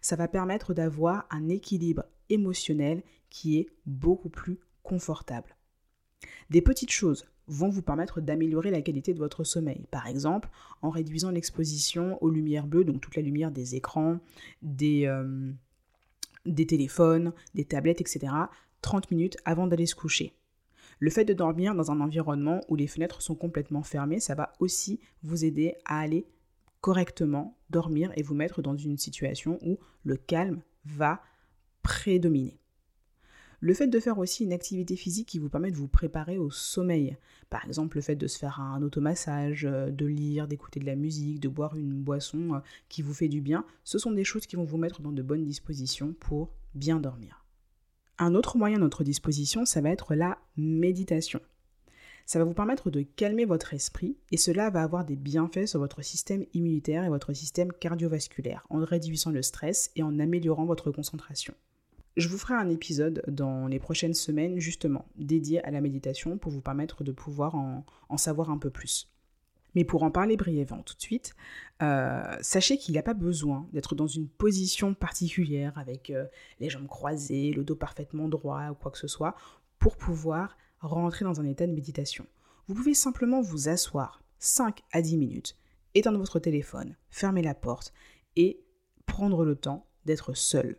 Ça 0.00 0.16
va 0.16 0.26
permettre 0.26 0.72
d'avoir 0.72 1.26
un 1.30 1.48
équilibre 1.48 2.04
émotionnel 2.30 3.02
qui 3.28 3.58
est 3.58 3.68
beaucoup 3.84 4.30
plus 4.30 4.58
confortable. 4.82 5.54
Des 6.50 6.62
petites 6.62 6.92
choses 6.92 7.26
vont 7.48 7.68
vous 7.68 7.82
permettre 7.82 8.20
d'améliorer 8.20 8.70
la 8.70 8.82
qualité 8.82 9.14
de 9.14 9.18
votre 9.18 9.44
sommeil. 9.44 9.86
Par 9.90 10.06
exemple, 10.06 10.48
en 10.82 10.90
réduisant 10.90 11.30
l'exposition 11.30 12.22
aux 12.22 12.30
lumières 12.30 12.66
bleues, 12.66 12.84
donc 12.84 13.00
toute 13.00 13.16
la 13.16 13.22
lumière 13.22 13.50
des 13.50 13.74
écrans, 13.74 14.18
des, 14.62 15.06
euh, 15.06 15.52
téléphones, 16.44 17.32
des 17.54 17.64
tablettes, 17.64 18.00
etc., 18.00 18.32
30 18.82 19.10
minutes 19.10 19.36
avant 19.44 19.66
d'aller 19.66 19.86
se 19.86 19.94
coucher. 19.94 20.32
Le 21.00 21.10
fait 21.10 21.24
de 21.24 21.32
dormir 21.32 21.74
dans 21.74 21.90
un 21.90 22.00
environnement 22.00 22.60
où 22.68 22.76
les 22.76 22.86
fenêtres 22.86 23.22
sont 23.22 23.34
complètement 23.34 23.82
fermées, 23.82 24.20
ça 24.20 24.34
va 24.34 24.52
aussi 24.58 25.00
vous 25.22 25.44
aider 25.44 25.74
à 25.84 26.00
aller 26.00 26.26
correctement 26.80 27.56
dormir 27.70 28.12
et 28.16 28.22
vous 28.22 28.34
mettre 28.34 28.62
dans 28.62 28.76
une 28.76 28.98
situation 28.98 29.58
où 29.62 29.78
le 30.04 30.16
calme 30.16 30.60
va 30.84 31.20
prédominer. 31.82 32.58
Le 33.60 33.74
fait 33.74 33.88
de 33.88 33.98
faire 33.98 34.18
aussi 34.18 34.44
une 34.44 34.52
activité 34.52 34.94
physique 34.94 35.26
qui 35.26 35.40
vous 35.40 35.48
permet 35.48 35.72
de 35.72 35.76
vous 35.76 35.88
préparer 35.88 36.38
au 36.38 36.48
sommeil, 36.48 37.16
par 37.50 37.64
exemple 37.64 37.96
le 37.96 38.02
fait 38.02 38.14
de 38.14 38.28
se 38.28 38.38
faire 38.38 38.60
un 38.60 38.82
automassage, 38.82 39.64
euh, 39.64 39.90
de 39.90 40.06
lire, 40.06 40.46
d'écouter 40.46 40.78
de 40.78 40.86
la 40.86 40.94
musique, 40.94 41.40
de 41.40 41.48
boire 41.48 41.76
une 41.76 41.92
boisson 41.92 42.54
euh, 42.54 42.58
qui 42.88 43.02
vous 43.02 43.14
fait 43.14 43.26
du 43.28 43.40
bien, 43.40 43.64
ce 43.82 43.98
sont 43.98 44.12
des 44.12 44.22
choses 44.22 44.46
qui 44.46 44.54
vont 44.54 44.64
vous 44.64 44.76
mettre 44.76 45.02
dans 45.02 45.10
de 45.10 45.22
bonnes 45.22 45.44
dispositions 45.44 46.14
pour 46.20 46.50
bien 46.74 47.00
dormir. 47.00 47.44
Un 48.18 48.36
autre 48.36 48.58
moyen 48.58 48.76
à 48.76 48.80
notre 48.80 49.02
disposition, 49.02 49.64
ça 49.64 49.80
va 49.80 49.90
être 49.90 50.14
la 50.14 50.38
méditation. 50.56 51.40
Ça 52.26 52.38
va 52.38 52.44
vous 52.44 52.54
permettre 52.54 52.90
de 52.90 53.02
calmer 53.02 53.44
votre 53.44 53.74
esprit 53.74 54.16
et 54.30 54.36
cela 54.36 54.70
va 54.70 54.82
avoir 54.82 55.04
des 55.04 55.16
bienfaits 55.16 55.66
sur 55.66 55.80
votre 55.80 56.02
système 56.02 56.44
immunitaire 56.54 57.04
et 57.04 57.08
votre 57.08 57.32
système 57.32 57.72
cardiovasculaire 57.72 58.66
en 58.70 58.84
réduisant 58.84 59.30
le 59.30 59.42
stress 59.42 59.90
et 59.96 60.02
en 60.04 60.18
améliorant 60.20 60.66
votre 60.66 60.92
concentration. 60.92 61.54
Je 62.18 62.26
vous 62.26 62.36
ferai 62.36 62.54
un 62.54 62.68
épisode 62.68 63.22
dans 63.28 63.68
les 63.68 63.78
prochaines 63.78 64.12
semaines 64.12 64.58
justement 64.58 65.06
dédié 65.14 65.64
à 65.64 65.70
la 65.70 65.80
méditation 65.80 66.36
pour 66.36 66.50
vous 66.50 66.60
permettre 66.60 67.04
de 67.04 67.12
pouvoir 67.12 67.54
en, 67.54 68.16
savoir 68.16 68.50
un 68.50 68.58
peu 68.58 68.70
plus. 68.70 69.08
Mais 69.76 69.84
pour 69.84 70.02
en 70.02 70.10
parler 70.10 70.36
brièvement 70.36 70.82
tout 70.82 70.96
de 70.96 71.00
suite, 71.00 71.36
euh, 71.80 72.36
sachez 72.40 72.76
qu'il 72.76 72.90
n'y 72.90 72.98
a 72.98 73.04
pas 73.04 73.14
besoin 73.14 73.68
d'être 73.72 73.94
dans 73.94 74.08
une 74.08 74.26
position 74.26 74.94
particulière 74.94 75.78
avec 75.78 76.10
euh, 76.10 76.26
les 76.58 76.68
jambes 76.68 76.88
croisées, 76.88 77.52
le 77.52 77.62
dos 77.62 77.76
parfaitement 77.76 78.28
droit 78.28 78.68
ou 78.70 78.74
quoi 78.74 78.90
que 78.90 78.98
ce 78.98 79.06
soit 79.06 79.36
pour 79.78 79.96
pouvoir 79.96 80.56
rentrer 80.80 81.24
dans 81.24 81.40
un 81.40 81.46
état 81.46 81.68
de 81.68 81.72
méditation. 81.72 82.26
Vous 82.66 82.74
pouvez 82.74 82.94
simplement 82.94 83.42
vous 83.42 83.68
asseoir 83.68 84.24
5 84.40 84.82
à 84.90 85.02
10 85.02 85.18
minutes, 85.18 85.56
éteindre 85.94 86.18
votre 86.18 86.40
téléphone, 86.40 86.96
fermer 87.10 87.42
la 87.42 87.54
porte 87.54 87.92
et 88.34 88.60
prendre 89.06 89.44
le 89.44 89.54
temps 89.54 89.86
d'être 90.04 90.34
seul 90.34 90.78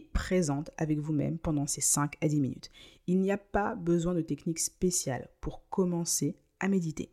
présente 0.00 0.70
avec 0.76 0.98
vous-même 0.98 1.38
pendant 1.38 1.66
ces 1.66 1.80
5 1.80 2.16
à 2.20 2.28
10 2.28 2.40
minutes. 2.40 2.70
Il 3.06 3.20
n'y 3.20 3.32
a 3.32 3.38
pas 3.38 3.74
besoin 3.74 4.14
de 4.14 4.20
technique 4.20 4.58
spéciale 4.58 5.28
pour 5.40 5.68
commencer 5.68 6.36
à 6.60 6.68
méditer. 6.68 7.12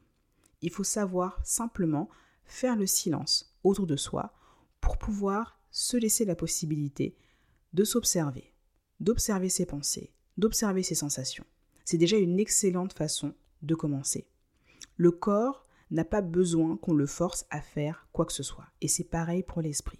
Il 0.62 0.72
faut 0.72 0.84
savoir 0.84 1.39
simplement 1.44 2.10
faire 2.46 2.76
le 2.76 2.88
silence 2.88 3.56
autour 3.63 3.88
de 3.88 3.96
soi 3.96 4.34
pour 4.82 4.98
pouvoir 4.98 5.60
se 5.72 5.98
laisser 5.98 6.26
la 6.26 6.36
possibilité 6.36 7.18
de 7.74 7.84
s'observer, 7.84 8.54
d'observer 9.00 9.50
ses 9.50 9.65
pensées, 9.65 10.13
d'observer 10.38 10.84
ses 10.84 10.96
sensations. 10.96 11.46
C'est 11.86 11.98
déjà 11.98 12.18
une 12.18 12.39
excellente 12.39 12.94
façon 12.94 13.34
de 13.62 13.76
commencer. 13.76 14.28
Le 14.98 15.12
corps 15.12 15.63
n'a 15.92 16.06
pas 16.06 16.22
besoin 16.22 16.78
qu'on 16.78 16.94
le 16.94 17.06
force 17.06 17.46
à 17.50 17.62
faire 17.62 18.08
quoi 18.12 18.26
que 18.26 18.34
ce 18.34 18.44
soit. 18.44 18.68
Et 18.82 18.88
c'est 18.88 19.04
pareil 19.04 19.44
pour 19.44 19.62
l'esprit. 19.62 20.00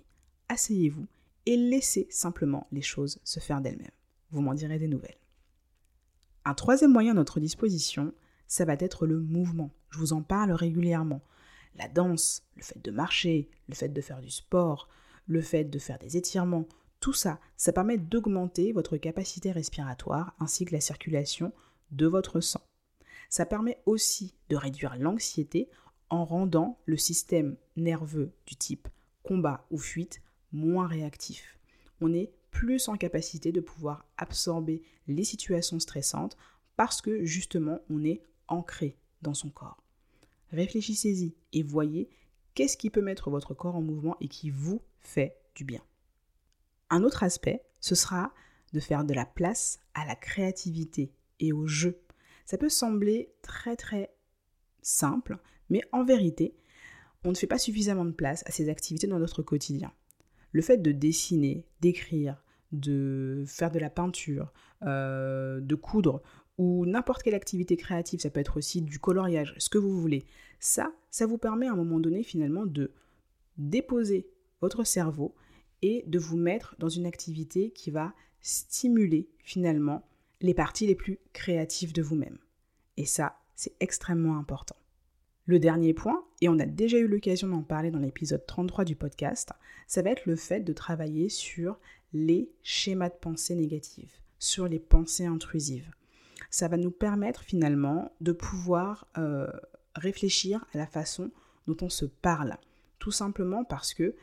Asseyez-vous 0.50 1.08
et 1.50 1.58
laissez 1.58 2.06
simplement 2.12 2.68
les 2.72 2.84
choses 2.84 3.20
se 3.24 3.40
faire 3.40 3.60
d'elles-mêmes. 3.60 3.90
Vous 4.30 4.42
m'en 4.42 4.54
direz 4.54 4.78
des 4.78 4.88
nouvelles. 4.88 5.18
Un 6.46 6.54
troisième 6.54 6.92
moyen 6.92 7.14
à 7.14 7.16
notre 7.16 7.40
disposition, 7.40 8.14
ça 8.46 8.66
va 8.66 8.74
être 8.74 9.08
le 9.08 9.20
mouvement. 9.20 9.72
Je 9.90 9.98
vous 9.98 10.14
en 10.14 10.22
parle 10.22 10.52
régulièrement. 10.52 11.24
La 11.74 11.88
danse, 11.88 12.44
le 12.56 12.62
fait 12.62 12.80
de 12.86 12.92
marcher, 12.92 13.50
le 13.68 13.74
fait 13.74 13.90
de 13.90 14.00
faire 14.00 14.22
du 14.22 14.30
sport, 14.30 14.90
le 15.26 15.42
fait 15.42 15.64
de 15.64 15.80
faire 15.80 15.98
des 15.98 16.18
étirements, 16.18 16.68
tout 17.00 17.14
ça, 17.14 17.40
ça 17.58 17.74
permet 17.74 17.98
d'augmenter 17.98 18.72
votre 18.72 18.98
capacité 18.98 19.52
respiratoire 19.52 20.36
ainsi 20.40 20.66
que 20.66 20.76
la 20.76 20.82
circulation 20.82 21.52
de 21.90 22.06
votre 22.06 22.42
sang. 22.42 22.62
Ça 23.28 23.48
permet 23.48 23.82
aussi 23.88 24.36
de 24.50 24.56
réduire 24.56 24.98
l'anxiété 25.00 25.68
en 26.12 26.26
rendant 26.26 26.80
le 26.86 26.98
système 26.98 27.58
nerveux 27.76 28.34
du 28.46 28.56
type 28.56 28.88
combat 29.24 29.66
ou 29.72 29.80
fuite 29.80 30.22
moins 30.52 30.88
réactif. 30.88 31.60
On 32.02 32.14
est 32.14 32.32
plus 32.52 32.88
en 32.88 32.96
capacité 32.96 33.52
de 33.52 33.62
pouvoir 33.62 34.06
absorber 34.18 34.82
les 35.08 35.24
situations 35.24 35.80
stressantes 35.80 36.38
parce 36.76 37.02
que 37.02 37.24
justement 37.26 37.80
on 37.90 38.04
est 38.04 38.22
ancré 38.48 38.98
dans 39.22 39.34
son 39.34 39.50
corps. 39.50 39.84
Réfléchissez-y 40.52 41.36
et 41.54 41.64
voyez 41.64 42.10
qu'est-ce 42.54 42.78
qui 42.78 42.90
peut 42.90 43.02
mettre 43.02 43.30
votre 43.30 43.54
corps 43.54 43.76
en 43.76 43.82
mouvement 43.82 44.18
et 44.20 44.28
qui 44.28 44.50
vous 44.50 44.82
fait 45.00 45.38
du 45.56 45.64
bien. 45.64 45.82
Un 46.90 47.04
autre 47.04 47.24
aspect, 47.24 47.64
ce 47.80 47.96
sera 47.96 48.34
de 48.74 48.80
faire 48.80 49.04
de 49.04 49.14
la 49.14 49.26
place 49.26 49.80
à 49.94 50.06
la 50.06 50.16
créativité 50.16 51.14
et 51.40 51.54
au 51.54 51.68
jeu. 51.68 52.02
Ça 52.46 52.58
peut 52.58 52.70
sembler 52.70 53.32
très 53.42 53.76
très 53.76 54.12
simple, 54.82 55.38
mais 55.70 55.82
en 55.92 56.04
vérité, 56.04 56.56
on 57.24 57.30
ne 57.30 57.36
fait 57.36 57.48
pas 57.48 57.60
suffisamment 57.60 58.06
de 58.06 58.12
place 58.12 58.44
à 58.48 58.52
ces 58.52 58.70
activités 58.70 59.08
dans 59.08 59.20
notre 59.20 59.44
quotidien 59.44 59.94
le 60.52 60.62
fait 60.62 60.78
de 60.78 60.92
dessiner, 60.92 61.66
d'écrire, 61.82 62.44
de 62.72 63.44
faire 63.48 63.72
de 63.72 63.80
la 63.80 63.90
peinture, 63.90 64.52
euh, 64.84 65.60
de 65.60 65.76
coudre 65.76 66.22
ou 66.58 66.86
n'importe 66.86 67.24
quelle 67.24 67.36
activité 67.36 67.78
créative, 67.78 68.20
ça 68.20 68.30
peut 68.30 68.42
être 68.42 68.58
aussi 68.58 68.82
du 68.82 69.00
coloriage, 69.00 69.56
ce 69.58 69.70
que 69.70 69.78
vous 69.78 70.00
voulez. 70.00 70.26
Ça, 70.60 70.92
ça 71.10 71.26
vous 71.26 71.38
permet 71.38 71.68
à 71.68 71.72
un 71.72 71.76
moment 71.76 72.02
donné 72.02 72.22
finalement 72.22 72.66
de 72.66 72.92
déposer 73.58 74.28
votre 74.62 74.84
cerveau 74.84 75.36
et 75.82 76.04
de 76.06 76.20
vous 76.20 76.38
mettre 76.38 76.76
dans 76.78 76.90
une 76.90 77.06
activité 77.06 77.72
qui 77.72 77.92
va 77.92 78.14
stimuler 78.42 79.30
finalement 79.40 80.06
les 80.42 80.54
parties 80.54 80.86
les 80.86 80.96
plus 80.96 81.20
créatives 81.32 81.94
de 81.94 82.02
vous-même. 82.02 82.38
Et 82.98 83.06
ça, 83.06 83.38
c'est 83.56 83.74
extrêmement 83.80 84.38
important. 84.38 84.76
Le 85.50 85.58
dernier 85.58 85.96
point, 85.96 86.24
et 86.42 86.48
on 86.48 86.60
a 86.60 86.68
déjà 86.68 87.00
eu 87.00 87.08
l'occasion 87.08 87.48
d'en 87.48 87.64
parler 87.64 87.90
dans 87.90 87.98
l'épisode 87.98 88.46
33 88.46 88.86
du 88.86 88.96
podcast, 88.96 89.50
ça 89.88 90.04
va 90.04 90.12
être 90.12 90.28
le 90.28 90.36
fait 90.36 90.60
de 90.60 90.74
travailler 90.74 91.28
sur 91.28 91.80
les 92.14 92.52
schémas 92.62 93.10
de 93.10 93.16
pensée 93.16 93.56
négatives, 93.56 94.14
sur 94.38 94.68
les 94.68 94.78
pensées 94.78 95.26
intrusives. 95.26 95.90
Ça 96.52 96.68
va 96.68 96.78
nous 96.78 96.92
permettre 96.92 97.42
finalement 97.42 98.12
de 98.22 98.32
pouvoir 98.32 99.08
euh, 99.18 99.48
réfléchir 99.96 100.64
à 100.76 100.78
la 100.78 100.86
façon 100.86 101.32
dont 101.66 101.78
on 101.82 101.90
se 101.90 102.06
parle, 102.06 102.56
tout 103.00 103.10
simplement 103.10 103.64
parce 103.64 103.96
que 103.96 104.14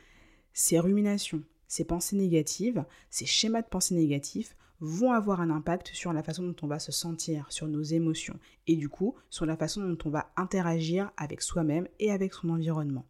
ces 0.53 0.79
ruminations, 0.79 1.43
ces 1.67 1.83
pensées 1.83 2.15
négatives, 2.15 2.85
ces 3.09 3.25
schémas 3.25 3.63
de 3.63 3.67
pensée 3.67 3.95
négatifs 3.95 4.55
vont 4.79 5.11
avoir 5.11 5.41
un 5.41 5.49
impact 5.49 5.89
sur 5.93 6.13
la 6.13 6.23
façon 6.23 6.43
dont 6.43 6.55
on 6.61 6.67
va 6.67 6.79
se 6.79 6.91
sentir, 6.91 7.45
sur 7.49 7.67
nos 7.67 7.81
émotions, 7.81 8.39
et 8.67 8.75
du 8.75 8.89
coup 8.89 9.15
sur 9.29 9.45
la 9.45 9.57
façon 9.57 9.81
dont 9.81 9.97
on 10.05 10.09
va 10.09 10.31
interagir 10.35 11.11
avec 11.17 11.41
soi-même 11.41 11.87
et 11.99 12.11
avec 12.11 12.33
son 12.33 12.49
environnement. 12.49 13.05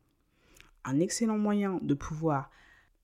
Un 0.86 1.00
excellent 1.00 1.38
moyen 1.38 1.80
de 1.82 1.94
pouvoir 1.94 2.50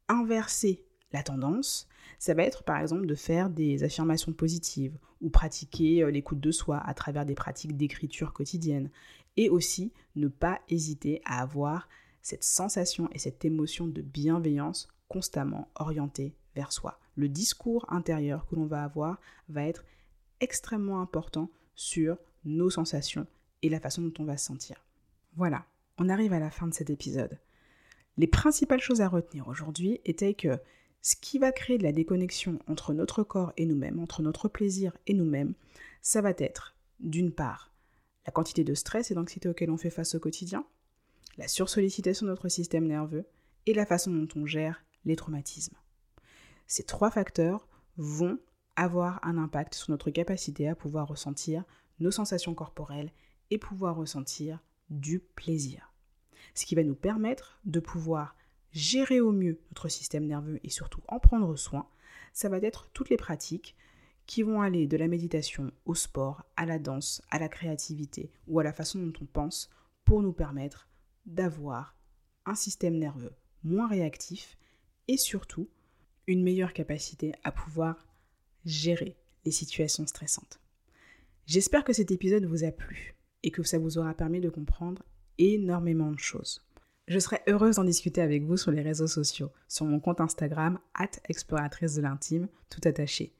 inverser 0.08 0.86
la 1.12 1.24
tendance, 1.24 1.88
Ça 2.18 2.34
va 2.34 2.44
être 2.44 2.64
par 2.64 2.80
exemple 2.80 3.06
de 3.06 3.16
faire 3.16 3.50
des 3.50 3.84
affirmations 3.84 4.34
positives 4.34 4.98
ou 5.22 5.30
pratiquer 5.30 6.04
euh, 6.04 6.10
l'écoute 6.10 6.40
de 6.40 6.52
soi 6.52 6.78
à 6.78 6.94
travers 6.94 7.26
des 7.26 7.36
pratiques 7.36 7.78
d'écriture 7.78 8.34
quotidienne. 8.34 8.90
Et 9.38 9.50
aussi 9.50 9.92
ne 10.16 10.28
pas 10.28 10.60
hésiter 10.70 11.22
à 11.26 11.42
avoir 11.42 11.88
cette 12.22 12.44
sensation 12.44 13.10
et 13.12 13.20
cette 13.20 13.46
émotion 13.46 13.88
de 13.88 14.02
bienveillance 14.02 14.88
constamment 15.08 15.70
orientée 15.76 16.34
vers 16.56 16.72
soi. 16.72 17.00
Le 17.16 17.30
discours 17.30 17.86
intérieur 17.90 18.46
que 18.48 18.56
l'on 18.56 18.66
va 18.66 18.84
avoir 18.84 19.20
va 19.50 19.66
être 19.66 19.86
extrêmement 20.40 21.02
important 21.02 21.50
sur 21.76 22.18
nos 22.46 22.70
sensations 22.70 23.28
et 23.62 23.70
la 23.70 23.80
façon 23.80 24.02
dont 24.02 24.14
on 24.20 24.26
va 24.26 24.38
se 24.38 24.46
sentir. 24.46 24.86
Voilà, 25.36 25.66
on 25.98 26.10
arrive 26.10 26.34
à 26.34 26.40
la 26.40 26.52
fin 26.52 26.68
de 26.68 26.74
cet 26.74 26.90
épisode. 26.90 27.40
Les 28.18 28.28
principales 28.28 28.82
choses 28.82 29.02
à 29.02 29.08
retenir 29.08 29.48
aujourd'hui 29.48 30.00
étaient 30.06 30.36
que 30.36 30.60
ce 31.02 31.16
qui 31.16 31.40
va 31.40 31.52
créer 31.52 31.78
de 31.78 31.84
la 31.84 31.92
déconnexion 31.92 32.60
entre 32.68 32.94
notre 32.94 33.24
corps 33.24 33.54
et 33.58 33.66
nous-mêmes, 33.66 34.00
entre 34.00 34.22
notre 34.22 34.48
plaisir 34.48 34.96
et 35.08 35.14
nous-mêmes, 35.14 35.54
ça 36.02 36.22
va 36.22 36.34
être 36.38 36.76
d'une 37.00 37.32
part 37.32 37.72
la 38.26 38.32
quantité 38.32 38.64
de 38.64 38.74
stress 38.74 39.12
et 39.12 39.16
d'anxiété 39.16 39.50
auxquelles 39.50 39.72
on 39.72 39.78
fait 39.78 39.90
face 39.90 40.16
au 40.16 40.20
quotidien, 40.20 40.66
la 41.38 41.48
sursollicitation 41.48 42.26
de 42.26 42.32
notre 42.32 42.48
système 42.48 42.88
nerveux 42.88 43.26
et 43.66 43.74
la 43.74 43.86
façon 43.86 44.12
dont 44.12 44.28
on 44.36 44.46
gère 44.46 44.84
les 45.06 45.16
traumatismes. 45.16 45.76
Ces 46.76 46.82
trois 46.82 47.12
facteurs 47.12 47.68
vont 47.98 48.40
avoir 48.76 49.24
un 49.24 49.38
impact 49.38 49.76
sur 49.76 49.92
notre 49.92 50.10
capacité 50.10 50.68
à 50.68 50.74
pouvoir 50.74 51.08
ressentir 51.08 51.66
nos 52.00 52.10
sensations 52.10 52.56
corporelles 52.56 53.12
et 53.52 53.60
pouvoir 53.60 53.96
ressentir 53.96 54.58
du 54.90 55.20
plaisir. 55.20 55.94
Ce 56.56 56.66
qui 56.66 56.74
va 56.74 56.84
nous 56.84 56.96
permettre 56.96 57.60
de 57.66 57.80
pouvoir 57.80 58.36
gérer 58.72 59.22
au 59.22 59.32
mieux 59.32 59.62
notre 59.70 59.88
système 59.88 60.26
nerveux 60.26 60.60
et 60.64 60.72
surtout 60.72 61.02
en 61.08 61.20
prendre 61.20 61.56
soin, 61.56 61.88
ça 62.34 62.50
va 62.50 62.58
être 62.58 62.90
toutes 62.92 63.12
les 63.12 63.18
pratiques 63.18 63.76
qui 64.26 64.42
vont 64.42 64.60
aller 64.60 64.88
de 64.88 64.98
la 64.98 65.08
méditation 65.08 65.72
au 65.86 65.94
sport, 65.94 66.44
à 66.58 66.66
la 66.66 66.80
danse, 66.80 67.22
à 67.30 67.38
la 67.38 67.50
créativité 67.50 68.32
ou 68.48 68.60
à 68.60 68.64
la 68.64 68.74
façon 68.74 68.98
dont 68.98 69.14
on 69.22 69.26
pense 69.26 69.70
pour 70.06 70.24
nous 70.24 70.34
permettre 70.34 70.90
d'avoir 71.28 71.96
un 72.48 72.56
système 72.56 72.98
nerveux 72.98 73.36
moins 73.64 73.88
réactif 73.88 74.58
et 75.08 75.18
surtout 75.18 75.70
une 76.28 76.44
meilleure 76.44 76.74
capacité 76.74 77.34
à 77.44 77.52
pouvoir 77.52 78.08
gérer 78.66 79.16
les 79.46 79.52
situations 79.52 80.08
stressantes. 80.08 80.60
J'espère 81.46 81.84
que 81.84 81.94
cet 81.94 82.12
épisode 82.12 82.46
vous 82.46 82.64
a 82.64 82.72
plu 82.72 83.16
et 83.44 83.52
que 83.52 83.64
ça 83.64 83.78
vous 83.78 83.98
aura 83.98 84.14
permis 84.14 84.40
de 84.40 84.50
comprendre 84.50 85.04
énormément 85.38 86.12
de 86.12 86.20
choses. 86.20 86.66
Je 87.08 87.20
serai 87.20 87.42
heureuse 87.48 87.76
d'en 87.76 87.84
discuter 87.84 88.22
avec 88.22 88.44
vous 88.44 88.56
sur 88.56 88.72
les 88.72 88.82
réseaux 88.82 89.08
sociaux, 89.08 89.52
sur 89.68 89.86
mon 89.86 90.00
compte 90.00 90.22
Instagram, 90.22 90.80
exploratrice 91.28 91.96
de 91.96 92.02
l'intime, 92.02 92.48
tout 92.70 92.80
attaché. 92.86 93.34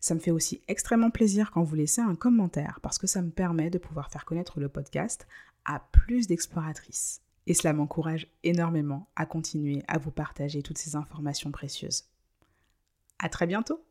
Ça 0.00 0.14
me 0.14 0.20
fait 0.20 0.30
aussi 0.30 0.62
extrêmement 0.68 1.10
plaisir 1.10 1.50
quand 1.50 1.62
vous 1.62 1.74
laissez 1.74 2.00
un 2.00 2.14
commentaire 2.14 2.78
parce 2.82 2.98
que 2.98 3.06
ça 3.06 3.20
me 3.20 3.30
permet 3.30 3.68
de 3.68 3.78
pouvoir 3.78 4.10
faire 4.10 4.24
connaître 4.24 4.58
le 4.58 4.70
podcast 4.70 5.26
à 5.66 5.80
plus 5.92 6.26
d'exploratrices. 6.26 7.20
Et 7.46 7.52
cela 7.52 7.74
m'encourage 7.74 8.26
énormément 8.42 9.08
à 9.16 9.26
continuer 9.26 9.82
à 9.86 9.98
vous 9.98 10.10
partager 10.10 10.62
toutes 10.62 10.78
ces 10.78 10.96
informations 10.96 11.50
précieuses. 11.50 12.04
À 13.24 13.30
très 13.30 13.46
bientôt! 13.46 13.82